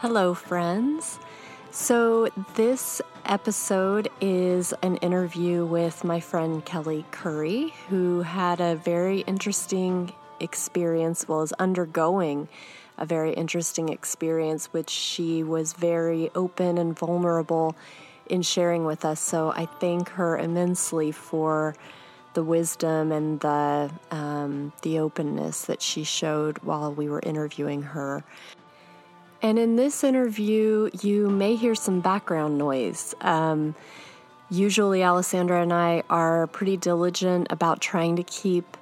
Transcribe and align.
Hello, 0.00 0.32
friends. 0.32 1.18
So, 1.72 2.28
this 2.54 3.02
episode 3.24 4.08
is 4.20 4.72
an 4.80 4.94
interview 4.98 5.66
with 5.66 6.04
my 6.04 6.20
friend 6.20 6.64
Kelly 6.64 7.04
Curry, 7.10 7.74
who 7.88 8.22
had 8.22 8.60
a 8.60 8.76
very 8.76 9.22
interesting 9.22 10.12
experience, 10.38 11.26
well, 11.26 11.42
is 11.42 11.52
undergoing 11.54 12.46
a 12.96 13.04
very 13.04 13.34
interesting 13.34 13.88
experience, 13.88 14.66
which 14.66 14.88
she 14.88 15.42
was 15.42 15.72
very 15.72 16.30
open 16.32 16.78
and 16.78 16.96
vulnerable 16.96 17.74
in 18.26 18.42
sharing 18.42 18.84
with 18.84 19.04
us. 19.04 19.18
So, 19.18 19.50
I 19.50 19.66
thank 19.66 20.10
her 20.10 20.38
immensely 20.38 21.10
for 21.10 21.74
the 22.34 22.44
wisdom 22.44 23.10
and 23.10 23.40
the 23.40 23.90
um, 24.12 24.72
the 24.82 25.00
openness 25.00 25.62
that 25.62 25.82
she 25.82 26.04
showed 26.04 26.58
while 26.58 26.94
we 26.94 27.08
were 27.08 27.20
interviewing 27.24 27.82
her. 27.82 28.22
And 29.40 29.58
in 29.58 29.76
this 29.76 30.02
interview, 30.02 30.90
you 31.00 31.28
may 31.28 31.54
hear 31.54 31.74
some 31.74 32.00
background 32.00 32.58
noise. 32.58 33.14
Um, 33.20 33.76
usually, 34.50 35.04
Alessandra 35.04 35.62
and 35.62 35.72
I 35.72 36.02
are 36.10 36.48
pretty 36.48 36.76
diligent 36.76 37.46
about 37.50 37.80
trying 37.80 38.16
to 38.16 38.24
keep 38.24 38.76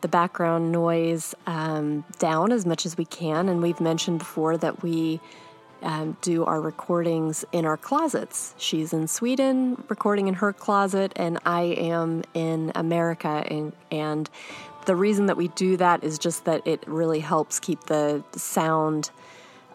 the 0.00 0.08
background 0.08 0.72
noise 0.72 1.34
um, 1.46 2.04
down 2.18 2.52
as 2.52 2.64
much 2.64 2.86
as 2.86 2.96
we 2.96 3.04
can. 3.04 3.48
And 3.48 3.60
we've 3.60 3.80
mentioned 3.80 4.20
before 4.20 4.56
that 4.56 4.82
we 4.82 5.20
um, 5.82 6.16
do 6.22 6.44
our 6.44 6.60
recordings 6.60 7.44
in 7.52 7.64
our 7.64 7.76
closets. 7.76 8.54
She's 8.58 8.92
in 8.92 9.08
Sweden 9.08 9.82
recording 9.88 10.28
in 10.28 10.34
her 10.34 10.52
closet, 10.52 11.12
and 11.16 11.38
I 11.44 11.62
am 11.62 12.22
in 12.32 12.72
America. 12.74 13.44
And, 13.46 13.72
and 13.90 14.30
the 14.86 14.96
reason 14.96 15.26
that 15.26 15.36
we 15.36 15.48
do 15.48 15.76
that 15.76 16.02
is 16.02 16.18
just 16.18 16.46
that 16.46 16.66
it 16.66 16.82
really 16.86 17.20
helps 17.20 17.60
keep 17.60 17.84
the 17.84 18.24
sound 18.32 19.10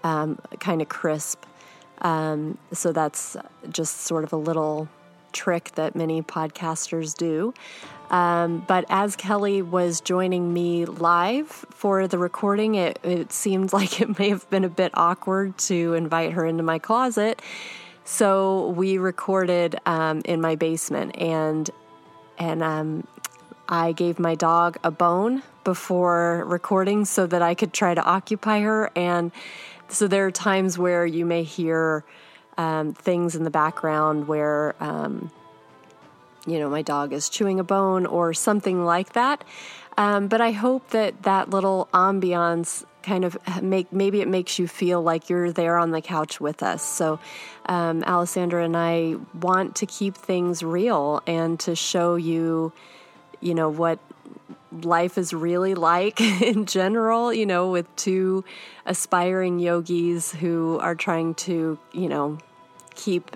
um, 0.03 0.39
kind 0.59 0.81
of 0.81 0.89
crisp. 0.89 1.43
Um, 2.01 2.57
so 2.71 2.91
that's 2.91 3.37
just 3.69 4.01
sort 4.01 4.23
of 4.23 4.33
a 4.33 4.37
little 4.37 4.89
trick 5.31 5.71
that 5.75 5.95
many 5.95 6.21
podcasters 6.21 7.15
do. 7.15 7.53
Um, 8.09 8.63
but 8.67 8.85
as 8.89 9.15
Kelly 9.15 9.61
was 9.61 9.99
joining 9.99 10.53
me 10.53 10.85
live 10.85 11.47
for 11.47 12.07
the 12.07 12.19
recording, 12.19 12.75
it, 12.75 12.99
it 13.03 13.33
seemed 13.33 13.73
like 13.73 14.01
it 14.01 14.19
may 14.19 14.29
have 14.29 14.49
been 14.49 14.63
a 14.63 14.69
bit 14.69 14.91
awkward 14.93 15.57
to 15.59 15.93
invite 15.93 16.33
her 16.33 16.45
into 16.45 16.63
my 16.63 16.79
closet. 16.79 17.41
So 18.05 18.69
we 18.69 18.97
recorded 18.97 19.77
um, 19.85 20.21
in 20.25 20.41
my 20.41 20.55
basement, 20.55 21.17
and 21.17 21.69
and 22.37 22.61
um, 22.61 23.07
I 23.69 23.93
gave 23.93 24.19
my 24.19 24.35
dog 24.35 24.77
a 24.83 24.91
bone 24.91 25.41
before 25.63 26.43
recording 26.45 27.05
so 27.05 27.25
that 27.27 27.41
I 27.41 27.55
could 27.55 27.71
try 27.71 27.93
to 27.93 28.03
occupy 28.03 28.59
her 28.59 28.91
and 28.95 29.31
so 29.89 30.07
there 30.07 30.25
are 30.25 30.31
times 30.31 30.77
where 30.77 31.05
you 31.05 31.25
may 31.25 31.43
hear 31.43 32.03
um, 32.57 32.93
things 32.93 33.35
in 33.35 33.43
the 33.43 33.49
background 33.49 34.27
where, 34.27 34.75
um, 34.79 35.31
you 36.45 36.59
know, 36.59 36.69
my 36.69 36.81
dog 36.81 37.13
is 37.13 37.29
chewing 37.29 37.59
a 37.59 37.63
bone 37.63 38.05
or 38.05 38.33
something 38.33 38.83
like 38.85 39.13
that. 39.13 39.43
Um, 39.97 40.27
but 40.27 40.41
I 40.41 40.51
hope 40.51 40.89
that 40.89 41.23
that 41.23 41.49
little 41.49 41.87
ambiance 41.93 42.83
kind 43.03 43.25
of 43.25 43.37
make 43.61 43.91
maybe 43.91 44.21
it 44.21 44.27
makes 44.27 44.57
you 44.57 44.67
feel 44.67 45.01
like 45.01 45.29
you're 45.29 45.51
there 45.51 45.77
on 45.77 45.91
the 45.91 46.01
couch 46.01 46.39
with 46.39 46.63
us. 46.63 46.81
So, 46.81 47.19
um, 47.65 48.03
Alessandra 48.03 48.63
and 48.63 48.75
I 48.75 49.17
want 49.39 49.75
to 49.77 49.85
keep 49.85 50.15
things 50.15 50.63
real 50.63 51.21
and 51.27 51.59
to 51.61 51.75
show 51.75 52.15
you, 52.15 52.71
you 53.41 53.53
know, 53.53 53.69
what 53.69 53.99
life 54.81 55.17
is 55.17 55.33
really 55.33 55.75
like 55.75 56.19
in 56.41 56.65
general, 56.65 57.33
you 57.33 57.45
know, 57.45 57.69
with 57.69 57.93
two 57.95 58.43
aspiring 58.85 59.59
yogis 59.59 60.31
who 60.31 60.79
are 60.79 60.95
trying 60.95 61.35
to, 61.35 61.77
you 61.91 62.09
know, 62.09 62.37
keep 62.95 63.35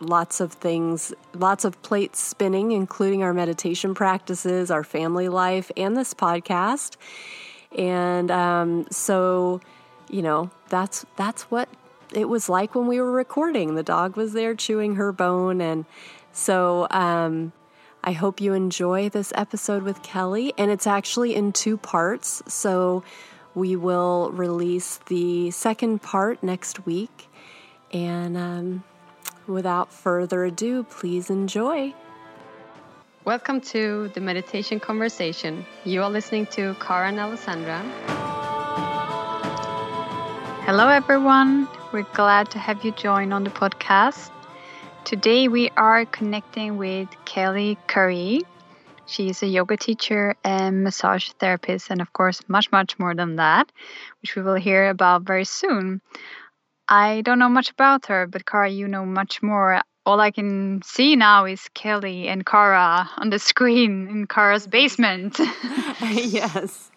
lots 0.00 0.40
of 0.40 0.52
things, 0.52 1.12
lots 1.34 1.64
of 1.64 1.80
plates 1.82 2.20
spinning, 2.20 2.72
including 2.72 3.22
our 3.22 3.34
meditation 3.34 3.94
practices, 3.94 4.70
our 4.70 4.84
family 4.84 5.28
life, 5.28 5.70
and 5.76 5.96
this 5.96 6.14
podcast. 6.14 6.96
And 7.76 8.30
um, 8.30 8.86
so, 8.90 9.60
you 10.08 10.22
know, 10.22 10.50
that's 10.68 11.04
that's 11.16 11.42
what 11.44 11.68
it 12.14 12.28
was 12.28 12.48
like 12.48 12.74
when 12.74 12.86
we 12.86 13.00
were 13.00 13.12
recording. 13.12 13.74
The 13.74 13.82
dog 13.82 14.16
was 14.16 14.32
there 14.32 14.54
chewing 14.54 14.94
her 14.94 15.12
bone, 15.12 15.60
and 15.60 15.84
so 16.32 16.86
um, 16.90 17.52
I 18.02 18.12
hope 18.12 18.40
you 18.40 18.54
enjoy 18.54 19.08
this 19.08 19.32
episode 19.34 19.82
with 19.82 20.02
Kelly, 20.02 20.54
and 20.56 20.70
it's 20.70 20.86
actually 20.86 21.34
in 21.34 21.52
two 21.52 21.76
parts. 21.76 22.42
So 22.46 23.02
we 23.54 23.74
will 23.76 24.30
release 24.30 24.98
the 25.06 25.50
second 25.50 26.00
part 26.02 26.42
next 26.42 26.86
week. 26.86 27.28
And 27.92 28.36
um, 28.36 28.84
without 29.46 29.92
further 29.92 30.44
ado, 30.44 30.84
please 30.84 31.28
enjoy. 31.28 31.92
Welcome 33.24 33.60
to 33.72 34.10
the 34.14 34.20
Meditation 34.20 34.80
Conversation. 34.80 35.66
You 35.84 36.02
are 36.02 36.10
listening 36.10 36.46
to 36.46 36.74
Kara 36.80 37.08
and 37.08 37.18
Alessandra. 37.18 37.80
Hello, 40.64 40.88
everyone. 40.88 41.66
We're 41.92 42.06
glad 42.14 42.50
to 42.52 42.58
have 42.58 42.84
you 42.84 42.92
join 42.92 43.32
on 43.32 43.44
the 43.44 43.50
podcast. 43.50 44.30
Today 45.08 45.48
we 45.48 45.70
are 45.70 46.04
connecting 46.04 46.76
with 46.76 47.08
Kelly 47.24 47.78
Curry. 47.86 48.42
She 49.06 49.30
is 49.30 49.42
a 49.42 49.46
yoga 49.46 49.78
teacher 49.78 50.36
and 50.44 50.84
massage 50.84 51.30
therapist, 51.40 51.88
and 51.88 52.02
of 52.02 52.12
course, 52.12 52.42
much, 52.46 52.70
much 52.70 52.98
more 52.98 53.14
than 53.14 53.36
that, 53.36 53.72
which 54.20 54.36
we 54.36 54.42
will 54.42 54.56
hear 54.56 54.90
about 54.90 55.22
very 55.22 55.46
soon. 55.46 56.02
I 56.90 57.22
don't 57.22 57.38
know 57.38 57.48
much 57.48 57.70
about 57.70 58.04
her, 58.08 58.26
but 58.26 58.44
Kara, 58.44 58.68
you 58.68 58.86
know 58.86 59.06
much 59.06 59.42
more. 59.42 59.80
All 60.04 60.20
I 60.20 60.30
can 60.30 60.82
see 60.84 61.16
now 61.16 61.46
is 61.46 61.70
Kelly 61.72 62.28
and 62.28 62.44
Kara 62.44 63.08
on 63.16 63.30
the 63.30 63.38
screen 63.38 64.08
in 64.08 64.26
Kara's 64.26 64.66
basement. 64.66 65.40
yes. 66.02 66.90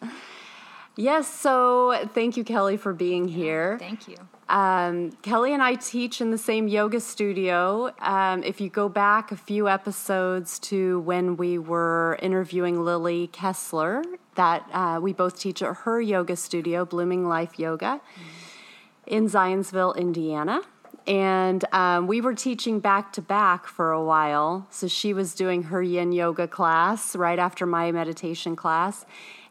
Yes, 1.02 1.28
so 1.28 2.08
thank 2.14 2.38
you, 2.38 2.44
Kelly, 2.44 2.78
for 2.78 2.94
being 2.94 3.28
here. 3.28 3.80
Thank 3.80 4.08
you. 4.08 4.18
Um, 4.50 5.12
Kelly 5.24 5.52
and 5.52 5.64
I 5.64 5.74
teach 5.74 6.22
in 6.22 6.30
the 6.30 6.38
same 6.38 6.68
yoga 6.68 7.00
studio. 7.00 7.92
Um, 8.02 8.44
if 8.44 8.62
you 8.62 8.70
go 8.70 8.88
back 8.88 9.32
a 9.32 9.36
few 9.36 9.68
episodes 9.68 10.60
to 10.60 11.00
when 11.00 11.38
we 11.38 11.58
were 11.58 12.20
interviewing 12.22 12.86
Lily 12.86 13.28
Kessler, 13.28 14.04
that 14.36 14.70
uh, 14.72 15.00
we 15.02 15.12
both 15.12 15.40
teach 15.40 15.64
at 15.64 15.76
her 15.78 16.00
yoga 16.00 16.36
studio, 16.36 16.86
Blooming 16.86 17.28
Life 17.28 17.58
Yoga, 17.58 18.00
mm-hmm. 18.00 19.08
in 19.08 19.28
Zionsville, 19.28 19.98
Indiana. 19.98 20.62
And 21.08 21.66
um, 21.74 22.06
we 22.06 22.22
were 22.22 22.36
teaching 22.36 22.80
back 22.80 23.12
to 23.14 23.24
back 23.24 23.66
for 23.66 23.92
a 23.92 24.04
while. 24.04 24.68
So 24.70 24.88
she 24.88 25.16
was 25.16 25.34
doing 25.34 25.64
her 25.64 25.82
yin 25.82 26.12
yoga 26.12 26.48
class 26.48 27.16
right 27.16 27.40
after 27.40 27.66
my 27.66 27.92
meditation 27.92 28.56
class 28.56 29.04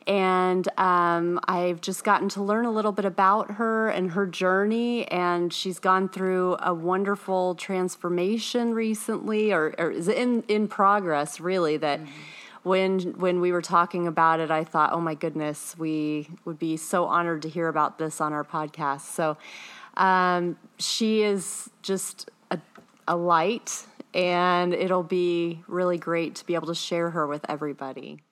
and 0.06 0.66
um, 0.78 1.40
I've 1.46 1.80
just 1.80 2.04
gotten 2.04 2.28
to 2.30 2.42
learn 2.42 2.64
a 2.64 2.70
little 2.70 2.92
bit 2.92 3.04
about 3.04 3.52
her 3.52 3.88
and 3.88 4.12
her 4.12 4.26
journey. 4.26 5.06
And 5.08 5.52
she's 5.52 5.78
gone 5.78 6.08
through 6.08 6.56
a 6.60 6.72
wonderful 6.72 7.54
transformation 7.54 8.72
recently, 8.74 9.52
or, 9.52 9.74
or 9.78 9.90
is 9.90 10.08
in 10.08 10.42
in 10.48 10.68
progress, 10.68 11.38
really. 11.38 11.76
That 11.76 12.00
mm-hmm. 12.00 12.10
when 12.62 13.00
when 13.18 13.40
we 13.40 13.52
were 13.52 13.62
talking 13.62 14.06
about 14.06 14.40
it, 14.40 14.50
I 14.50 14.64
thought, 14.64 14.92
oh 14.92 15.00
my 15.00 15.14
goodness, 15.14 15.76
we 15.78 16.28
would 16.44 16.58
be 16.58 16.76
so 16.76 17.04
honored 17.04 17.42
to 17.42 17.48
hear 17.48 17.68
about 17.68 17.98
this 17.98 18.20
on 18.20 18.32
our 18.32 18.44
podcast. 18.44 19.02
So 19.02 19.36
um, 19.96 20.56
she 20.78 21.22
is 21.22 21.68
just 21.82 22.30
a, 22.50 22.58
a 23.06 23.16
light, 23.16 23.84
and 24.14 24.72
it'll 24.72 25.02
be 25.02 25.62
really 25.68 25.98
great 25.98 26.36
to 26.36 26.46
be 26.46 26.54
able 26.54 26.68
to 26.68 26.74
share 26.74 27.10
her 27.10 27.26
with 27.26 27.44
everybody. 27.50 28.22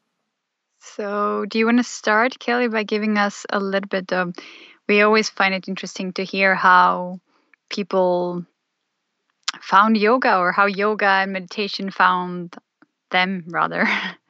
So, 0.94 1.44
do 1.48 1.58
you 1.58 1.66
want 1.66 1.78
to 1.78 1.84
start, 1.84 2.38
Kelly, 2.38 2.68
by 2.68 2.82
giving 2.82 3.18
us 3.18 3.46
a 3.50 3.60
little 3.60 3.88
bit 3.88 4.12
of? 4.12 4.34
We 4.88 5.02
always 5.02 5.28
find 5.28 5.54
it 5.54 5.68
interesting 5.68 6.12
to 6.14 6.24
hear 6.24 6.54
how 6.54 7.20
people 7.68 8.44
found 9.60 9.96
yoga 9.96 10.38
or 10.38 10.52
how 10.52 10.66
yoga 10.66 11.06
and 11.06 11.32
meditation 11.32 11.90
found 11.90 12.56
them, 13.10 13.44
rather. 13.48 13.86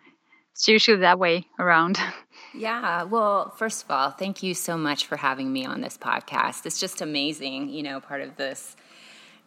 it's 0.53 0.69
usually 0.69 0.99
that 0.99 1.19
way 1.19 1.47
around. 1.59 1.99
Yeah. 2.55 3.03
Well, 3.05 3.51
first 3.51 3.85
of 3.85 3.91
all, 3.91 4.11
thank 4.11 4.43
you 4.43 4.55
so 4.55 4.77
much 4.77 5.07
for 5.07 5.17
having 5.17 5.53
me 5.53 5.67
on 5.67 5.81
this 5.83 5.99
podcast. 5.99 6.65
It's 6.65 6.81
just 6.81 7.03
amazing, 7.03 7.69
you 7.69 7.83
know, 7.83 8.01
part 8.01 8.23
of 8.23 8.37
this 8.37 8.75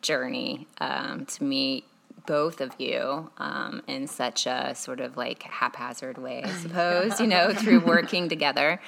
journey 0.02 0.68
um, 0.80 1.26
to 1.26 1.44
meet 1.44 1.84
both 2.26 2.62
of 2.62 2.72
you 2.80 3.32
um, 3.38 3.82
in 3.88 4.08
such 4.08 4.46
a 4.46 4.74
sort 4.76 5.00
of 5.00 5.18
like 5.18 5.44
haphazard 5.44 6.18
way, 6.18 6.44
I 6.44 6.52
suppose, 6.52 7.20
you 7.20 7.28
know, 7.28 7.54
through 7.54 7.80
working 7.86 8.30
together. 8.30 8.82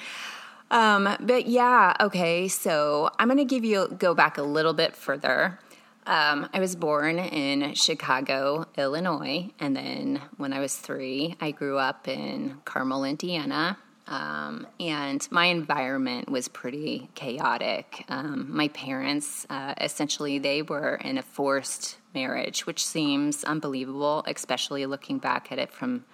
Um, 0.70 1.16
but 1.20 1.46
yeah, 1.46 1.94
okay, 2.00 2.48
so 2.48 3.10
I'm 3.18 3.28
going 3.28 3.38
to 3.38 3.44
give 3.44 3.64
you, 3.64 3.88
go 3.98 4.14
back 4.14 4.38
a 4.38 4.42
little 4.42 4.72
bit 4.72 4.96
further. 4.96 5.58
Um, 6.06 6.48
I 6.52 6.60
was 6.60 6.76
born 6.76 7.18
in 7.18 7.74
Chicago, 7.74 8.66
Illinois, 8.76 9.50
and 9.58 9.74
then 9.74 10.20
when 10.36 10.52
I 10.52 10.60
was 10.60 10.76
three, 10.76 11.36
I 11.40 11.50
grew 11.50 11.78
up 11.78 12.08
in 12.08 12.60
Carmel, 12.64 13.04
Indiana. 13.04 13.78
Um, 14.06 14.66
and 14.78 15.26
my 15.30 15.46
environment 15.46 16.30
was 16.30 16.48
pretty 16.48 17.08
chaotic. 17.14 18.04
Um, 18.08 18.54
my 18.54 18.68
parents, 18.68 19.46
uh, 19.48 19.74
essentially, 19.80 20.38
they 20.38 20.62
were 20.62 20.96
in 20.96 21.16
a 21.16 21.22
forced 21.22 21.96
marriage, 22.14 22.66
which 22.66 22.84
seems 22.84 23.44
unbelievable, 23.44 24.22
especially 24.26 24.84
looking 24.86 25.18
back 25.18 25.50
at 25.50 25.58
it 25.58 25.72
from 25.72 26.04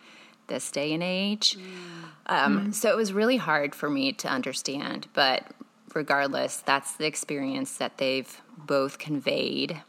this 0.47 0.71
day 0.71 0.93
and 0.93 1.03
age. 1.03 1.57
Mm. 2.29 2.75
So 2.75 2.91
it 2.91 2.97
was 2.97 3.13
really 3.13 3.39
hard 3.39 3.75
for 3.75 3.91
me 3.91 4.13
to 4.15 4.29
understand. 4.29 5.09
But 5.13 5.47
regardless, 5.95 6.59
that's 6.59 6.93
the 6.93 7.07
experience 7.07 7.77
that 7.79 7.99
they've 7.99 8.41
both 8.57 8.99
conveyed. 8.99 9.83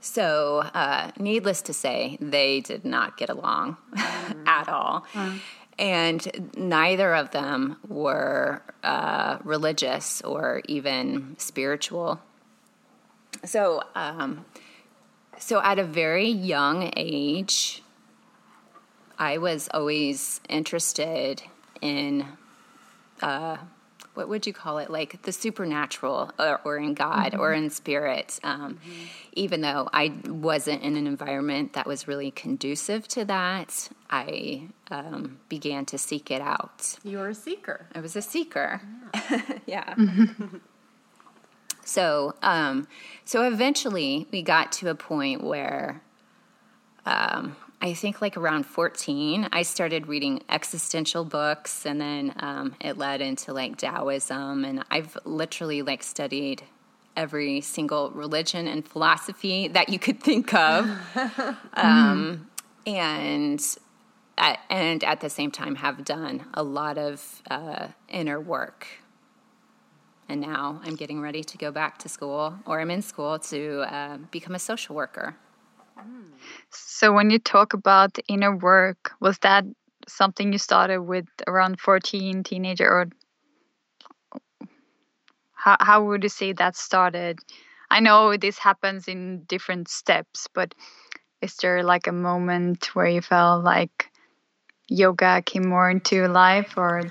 So, 0.00 0.58
uh, 0.74 1.12
needless 1.16 1.62
to 1.62 1.72
say, 1.72 2.18
they 2.20 2.60
did 2.60 2.84
not 2.84 3.16
get 3.16 3.30
along 3.30 3.76
mm. 3.94 4.42
at 4.46 4.68
all. 4.68 5.06
And 5.78 6.50
neither 6.56 7.14
of 7.14 7.30
them 7.30 7.78
were 7.88 8.62
uh, 8.82 9.38
religious 9.42 10.20
or 10.22 10.62
even 10.66 11.34
spiritual. 11.38 12.20
So, 13.44 13.82
um, 13.94 14.44
so 15.38 15.60
at 15.62 15.78
a 15.78 15.84
very 15.84 16.28
young 16.28 16.92
age, 16.96 17.82
I 19.18 19.38
was 19.38 19.68
always 19.72 20.40
interested 20.48 21.42
in 21.80 22.26
uh, 23.20 23.56
what 24.14 24.28
would 24.28 24.46
you 24.46 24.52
call 24.52 24.78
it 24.78 24.90
like 24.90 25.22
the 25.22 25.32
supernatural 25.32 26.30
or, 26.38 26.60
or 26.64 26.76
in 26.78 26.94
god 26.94 27.32
mm-hmm. 27.32 27.40
or 27.40 27.52
in 27.52 27.70
spirit 27.70 28.38
um, 28.44 28.74
mm-hmm. 28.74 29.06
even 29.32 29.60
though 29.60 29.88
i 29.92 30.12
wasn't 30.26 30.80
in 30.82 30.96
an 30.96 31.06
environment 31.06 31.72
that 31.72 31.86
was 31.86 32.06
really 32.08 32.30
conducive 32.30 33.06
to 33.08 33.24
that 33.24 33.88
i 34.10 34.62
um, 34.90 35.38
began 35.48 35.84
to 35.84 35.98
seek 35.98 36.30
it 36.30 36.40
out 36.40 36.96
you 37.02 37.18
were 37.18 37.28
a 37.28 37.34
seeker 37.34 37.86
i 37.94 38.00
was 38.00 38.16
a 38.16 38.22
seeker 38.22 38.80
yeah, 39.14 39.40
yeah. 39.66 39.94
Mm-hmm. 39.94 40.56
so 41.84 42.34
um, 42.42 42.86
so 43.24 43.46
eventually 43.46 44.26
we 44.30 44.42
got 44.42 44.72
to 44.72 44.88
a 44.88 44.94
point 44.94 45.42
where 45.42 46.02
um, 47.04 47.56
I 47.82 47.94
think 47.94 48.22
like 48.22 48.36
around 48.36 48.64
14, 48.64 49.48
I 49.52 49.62
started 49.62 50.06
reading 50.06 50.44
existential 50.48 51.24
books 51.24 51.84
and 51.84 52.00
then 52.00 52.32
um, 52.38 52.76
it 52.80 52.96
led 52.96 53.20
into 53.20 53.52
like 53.52 53.76
Taoism. 53.76 54.64
And 54.64 54.84
I've 54.88 55.18
literally 55.24 55.82
like 55.82 56.04
studied 56.04 56.62
every 57.16 57.60
single 57.60 58.12
religion 58.12 58.68
and 58.68 58.86
philosophy 58.86 59.66
that 59.66 59.88
you 59.88 59.98
could 59.98 60.20
think 60.22 60.54
of. 60.54 60.88
um, 61.74 62.48
and 62.86 63.60
at, 64.38 64.60
and 64.70 65.02
at 65.02 65.20
the 65.20 65.28
same 65.28 65.50
time 65.50 65.74
have 65.74 66.04
done 66.04 66.46
a 66.54 66.62
lot 66.62 66.98
of 66.98 67.42
uh, 67.50 67.88
inner 68.08 68.40
work. 68.40 68.86
And 70.28 70.40
now 70.40 70.80
I'm 70.84 70.94
getting 70.94 71.20
ready 71.20 71.42
to 71.42 71.58
go 71.58 71.72
back 71.72 71.98
to 71.98 72.08
school, 72.08 72.54
or 72.64 72.80
I'm 72.80 72.92
in 72.92 73.02
school 73.02 73.40
to 73.40 73.80
uh, 73.92 74.18
become 74.30 74.54
a 74.54 74.60
social 74.60 74.94
worker. 74.94 75.36
So 76.70 77.12
when 77.12 77.30
you 77.30 77.38
talk 77.38 77.74
about 77.74 78.18
inner 78.28 78.56
work, 78.56 79.12
was 79.20 79.38
that 79.38 79.64
something 80.08 80.52
you 80.52 80.58
started 80.58 81.02
with 81.02 81.26
around 81.46 81.80
14, 81.80 82.42
teenager, 82.42 82.88
or 82.88 83.06
how 85.52 85.76
how 85.80 86.04
would 86.04 86.22
you 86.22 86.28
say 86.28 86.52
that 86.54 86.76
started? 86.76 87.38
I 87.90 88.00
know 88.00 88.36
this 88.36 88.58
happens 88.58 89.06
in 89.06 89.44
different 89.44 89.88
steps, 89.88 90.48
but 90.54 90.74
is 91.40 91.56
there 91.56 91.82
like 91.82 92.06
a 92.06 92.12
moment 92.12 92.94
where 92.94 93.06
you 93.06 93.20
felt 93.20 93.64
like 93.64 94.10
yoga 94.88 95.42
came 95.44 95.68
more 95.68 95.90
into 95.90 96.16
your 96.16 96.28
life 96.28 96.74
or 96.76 97.02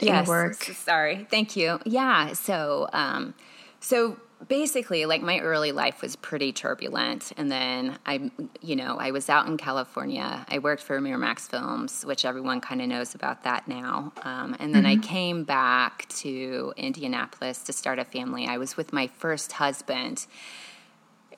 yes, 0.00 0.28
work? 0.28 0.62
Sorry, 0.62 1.26
thank 1.30 1.56
you. 1.56 1.78
Yeah, 1.84 2.32
so 2.32 2.88
um, 2.92 3.34
so 3.80 4.16
basically 4.48 5.06
like 5.06 5.22
my 5.22 5.40
early 5.40 5.72
life 5.72 6.02
was 6.02 6.14
pretty 6.14 6.52
turbulent. 6.52 7.32
And 7.36 7.50
then 7.50 7.98
i 8.04 8.30
you 8.60 8.76
know 8.76 8.96
i 8.98 9.10
was 9.10 9.28
out 9.28 9.46
in 9.46 9.56
california. 9.56 10.44
I 10.48 10.58
worked 10.58 10.82
for 10.82 11.00
miramax 11.00 11.48
films 11.48 12.04
which 12.04 12.24
everyone 12.24 12.60
kind 12.60 12.82
of 12.82 12.88
knows 12.88 13.14
about 13.14 13.44
that 13.44 13.66
now. 13.66 14.12
Um, 14.22 14.56
and 14.58 14.74
then 14.74 14.84
mm-hmm. 14.84 15.00
i 15.00 15.06
came 15.06 15.44
back 15.44 16.06
to 16.20 16.72
indianapolis 16.76 17.62
to 17.64 17.72
start 17.72 17.98
a 17.98 18.04
family. 18.04 18.46
I 18.46 18.58
was 18.58 18.76
with 18.76 18.92
my 18.92 19.06
first 19.06 19.52
husband. 19.52 20.26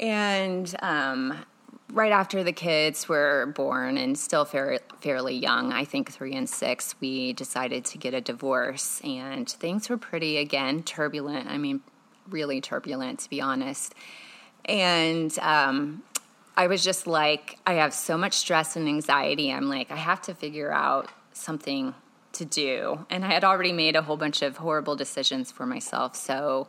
And 0.01 0.73
um, 0.81 1.45
right 1.93 2.13
after 2.13 2.45
the 2.45 2.53
kids 2.53 3.09
were 3.09 3.53
born 3.57 3.97
and 3.97 4.17
still 4.19 4.45
fair, 4.45 4.79
fairly 5.01 5.35
young 5.35 5.73
i 5.73 5.85
think 5.85 6.13
three 6.13 6.35
and 6.35 6.49
six 6.49 6.95
we 7.01 7.33
decided 7.33 7.85
to 7.85 7.99
get 7.99 8.13
a 8.13 8.21
divorce. 8.21 9.01
And 9.05 9.49
things 9.49 9.89
were 9.89 9.99
pretty 9.99 10.37
again 10.37 10.83
turbulent. 10.83 11.49
I 11.49 11.59
mean 11.59 11.81
really 12.29 12.61
turbulent, 12.61 13.21
to 13.21 13.31
be 13.31 13.41
honest. 13.41 13.95
And 14.65 15.37
um, 15.39 16.03
I 16.57 16.67
was 16.67 16.85
just 16.85 17.07
like, 17.07 17.59
I 17.67 17.75
have 17.75 17.95
so 17.95 18.19
much 18.19 18.35
stress 18.35 18.77
and 18.77 18.89
anxiety. 18.89 19.53
I'm 19.53 19.69
like, 19.69 19.91
I 19.91 19.97
have 19.97 20.21
to 20.23 20.35
figure 20.35 20.73
out 20.73 21.09
something 21.33 21.95
to 22.33 22.45
do. 22.45 23.07
And 23.11 23.25
I 23.25 23.33
had 23.33 23.45
already 23.45 23.73
made 23.73 23.97
a 23.97 24.03
whole 24.03 24.17
bunch 24.17 24.43
of 24.43 24.57
horrible 24.57 24.97
decisions 24.97 25.51
for 25.51 25.67
myself. 25.67 26.17
So 26.17 26.69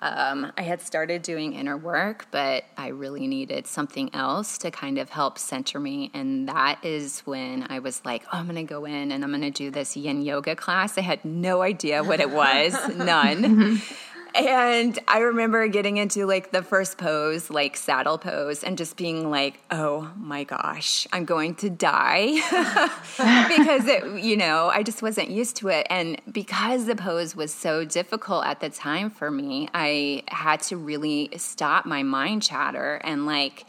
um, 0.00 0.52
I 0.58 0.62
had 0.62 0.82
started 0.82 1.22
doing 1.22 1.54
inner 1.54 1.76
work, 1.76 2.26
but 2.30 2.64
I 2.76 2.88
really 2.88 3.26
needed 3.26 3.66
something 3.66 4.14
else 4.14 4.58
to 4.58 4.70
kind 4.70 4.98
of 4.98 5.08
help 5.08 5.38
center 5.38 5.80
me. 5.80 6.10
And 6.12 6.48
that 6.48 6.84
is 6.84 7.20
when 7.20 7.66
I 7.70 7.78
was 7.78 8.04
like, 8.04 8.24
oh, 8.26 8.38
I'm 8.38 8.44
going 8.44 8.56
to 8.56 8.62
go 8.64 8.84
in 8.84 9.12
and 9.12 9.24
I'm 9.24 9.30
going 9.30 9.40
to 9.40 9.50
do 9.50 9.70
this 9.70 9.96
yin 9.96 10.22
yoga 10.22 10.56
class. 10.56 10.98
I 10.98 11.00
had 11.00 11.24
no 11.24 11.62
idea 11.62 12.04
what 12.04 12.20
it 12.20 12.30
was, 12.30 12.74
none. 12.96 13.80
And 14.34 14.98
I 15.06 15.18
remember 15.20 15.68
getting 15.68 15.96
into 15.96 16.26
like 16.26 16.50
the 16.50 16.62
first 16.62 16.98
pose, 16.98 17.50
like 17.50 17.76
saddle 17.76 18.18
pose, 18.18 18.64
and 18.64 18.76
just 18.76 18.96
being 18.96 19.30
like, 19.30 19.60
oh 19.70 20.10
my 20.16 20.42
gosh, 20.42 21.06
I'm 21.12 21.24
going 21.24 21.54
to 21.56 21.70
die. 21.70 22.32
because 23.16 23.86
it, 23.86 24.22
you 24.22 24.36
know, 24.36 24.68
I 24.68 24.82
just 24.82 25.02
wasn't 25.02 25.30
used 25.30 25.56
to 25.56 25.68
it. 25.68 25.86
And 25.88 26.20
because 26.30 26.86
the 26.86 26.96
pose 26.96 27.36
was 27.36 27.54
so 27.54 27.84
difficult 27.84 28.44
at 28.44 28.58
the 28.58 28.70
time 28.70 29.10
for 29.10 29.30
me, 29.30 29.68
I 29.72 30.24
had 30.26 30.62
to 30.62 30.76
really 30.76 31.30
stop 31.36 31.86
my 31.86 32.02
mind 32.02 32.42
chatter 32.42 33.00
and 33.04 33.26
like 33.26 33.66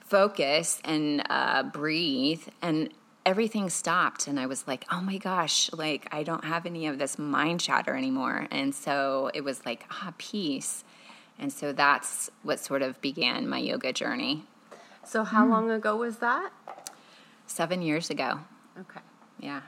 focus 0.00 0.78
and 0.84 1.22
uh, 1.30 1.62
breathe 1.62 2.42
and 2.60 2.90
everything 3.26 3.68
stopped 3.70 4.26
and 4.26 4.40
I 4.40 4.46
was 4.46 4.66
like, 4.66 4.84
oh 4.90 5.00
my 5.00 5.18
gosh, 5.18 5.70
like 5.72 6.08
I 6.12 6.22
don't 6.22 6.44
have 6.44 6.66
any 6.66 6.86
of 6.86 6.98
this 6.98 7.18
mind 7.18 7.60
chatter 7.60 7.96
anymore. 7.96 8.46
And 8.50 8.74
so 8.74 9.30
it 9.34 9.42
was 9.42 9.64
like, 9.66 9.84
ah, 9.90 10.12
peace. 10.18 10.84
And 11.38 11.52
so 11.52 11.72
that's 11.72 12.30
what 12.42 12.60
sort 12.60 12.82
of 12.82 13.00
began 13.00 13.48
my 13.48 13.58
yoga 13.58 13.92
journey. 13.92 14.44
So, 15.04 15.24
how 15.24 15.46
mm. 15.46 15.50
long 15.50 15.70
ago 15.70 15.96
was 15.96 16.18
that? 16.18 16.50
Seven 17.46 17.82
years 17.82 18.10
ago. 18.10 18.40
Okay. 18.78 19.00
Yeah. 19.38 19.62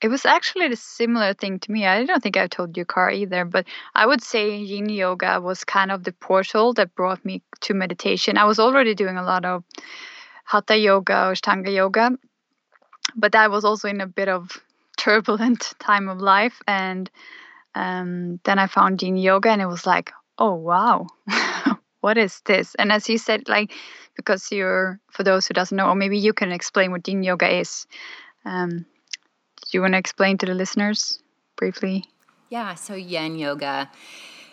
It 0.00 0.08
was 0.08 0.24
actually 0.24 0.66
a 0.66 0.74
similar 0.74 1.32
thing 1.32 1.60
to 1.60 1.70
me. 1.70 1.86
I 1.86 2.04
don't 2.04 2.20
think 2.20 2.36
I 2.36 2.48
told 2.48 2.76
you, 2.76 2.84
Car, 2.84 3.10
either, 3.10 3.44
but 3.44 3.66
I 3.94 4.04
would 4.06 4.20
say 4.20 4.56
yin 4.56 4.88
yoga 4.88 5.40
was 5.40 5.62
kind 5.62 5.92
of 5.92 6.02
the 6.02 6.12
portal 6.12 6.72
that 6.72 6.94
brought 6.96 7.24
me 7.24 7.42
to 7.60 7.74
meditation. 7.74 8.36
I 8.36 8.46
was 8.46 8.58
already 8.58 8.96
doing 8.96 9.16
a 9.16 9.22
lot 9.22 9.44
of 9.44 9.62
hatha 10.44 10.76
yoga 10.76 11.28
or 11.28 11.32
Ashtanga 11.32 11.72
yoga. 11.72 12.12
But 13.14 13.32
that 13.32 13.50
was 13.50 13.64
also 13.64 13.88
in 13.88 14.00
a 14.00 14.06
bit 14.06 14.28
of 14.28 14.50
turbulent 14.96 15.72
time 15.78 16.08
of 16.08 16.20
life. 16.20 16.60
And 16.66 17.10
um, 17.74 18.40
then 18.44 18.58
I 18.58 18.66
found 18.66 19.02
yin 19.02 19.16
yoga 19.16 19.50
and 19.50 19.62
it 19.62 19.66
was 19.66 19.86
like, 19.86 20.12
oh, 20.38 20.54
wow, 20.54 21.06
what 22.00 22.18
is 22.18 22.40
this? 22.44 22.74
And 22.74 22.92
as 22.92 23.08
you 23.08 23.18
said, 23.18 23.48
like, 23.48 23.72
because 24.16 24.50
you're, 24.52 25.00
for 25.10 25.22
those 25.22 25.46
who 25.46 25.54
doesn't 25.54 25.76
know, 25.76 25.88
or 25.88 25.94
maybe 25.94 26.18
you 26.18 26.32
can 26.32 26.52
explain 26.52 26.90
what 26.90 27.06
yin 27.08 27.22
yoga 27.22 27.60
is. 27.60 27.86
Um, 28.44 28.86
do 29.72 29.78
you 29.78 29.80
want 29.80 29.94
to 29.94 29.98
explain 29.98 30.38
to 30.38 30.46
the 30.46 30.54
listeners 30.54 31.18
briefly? 31.56 32.04
Yeah, 32.50 32.74
so 32.74 32.94
yin 32.94 33.38
yoga, 33.38 33.90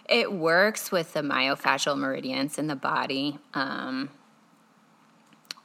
it 0.08 0.31
works 0.31 0.91
with 0.91 1.13
the 1.13 1.22
myofascial 1.22 1.98
meridians 1.98 2.58
in 2.58 2.67
the 2.67 2.75
body. 2.75 3.38
Um, 3.53 4.10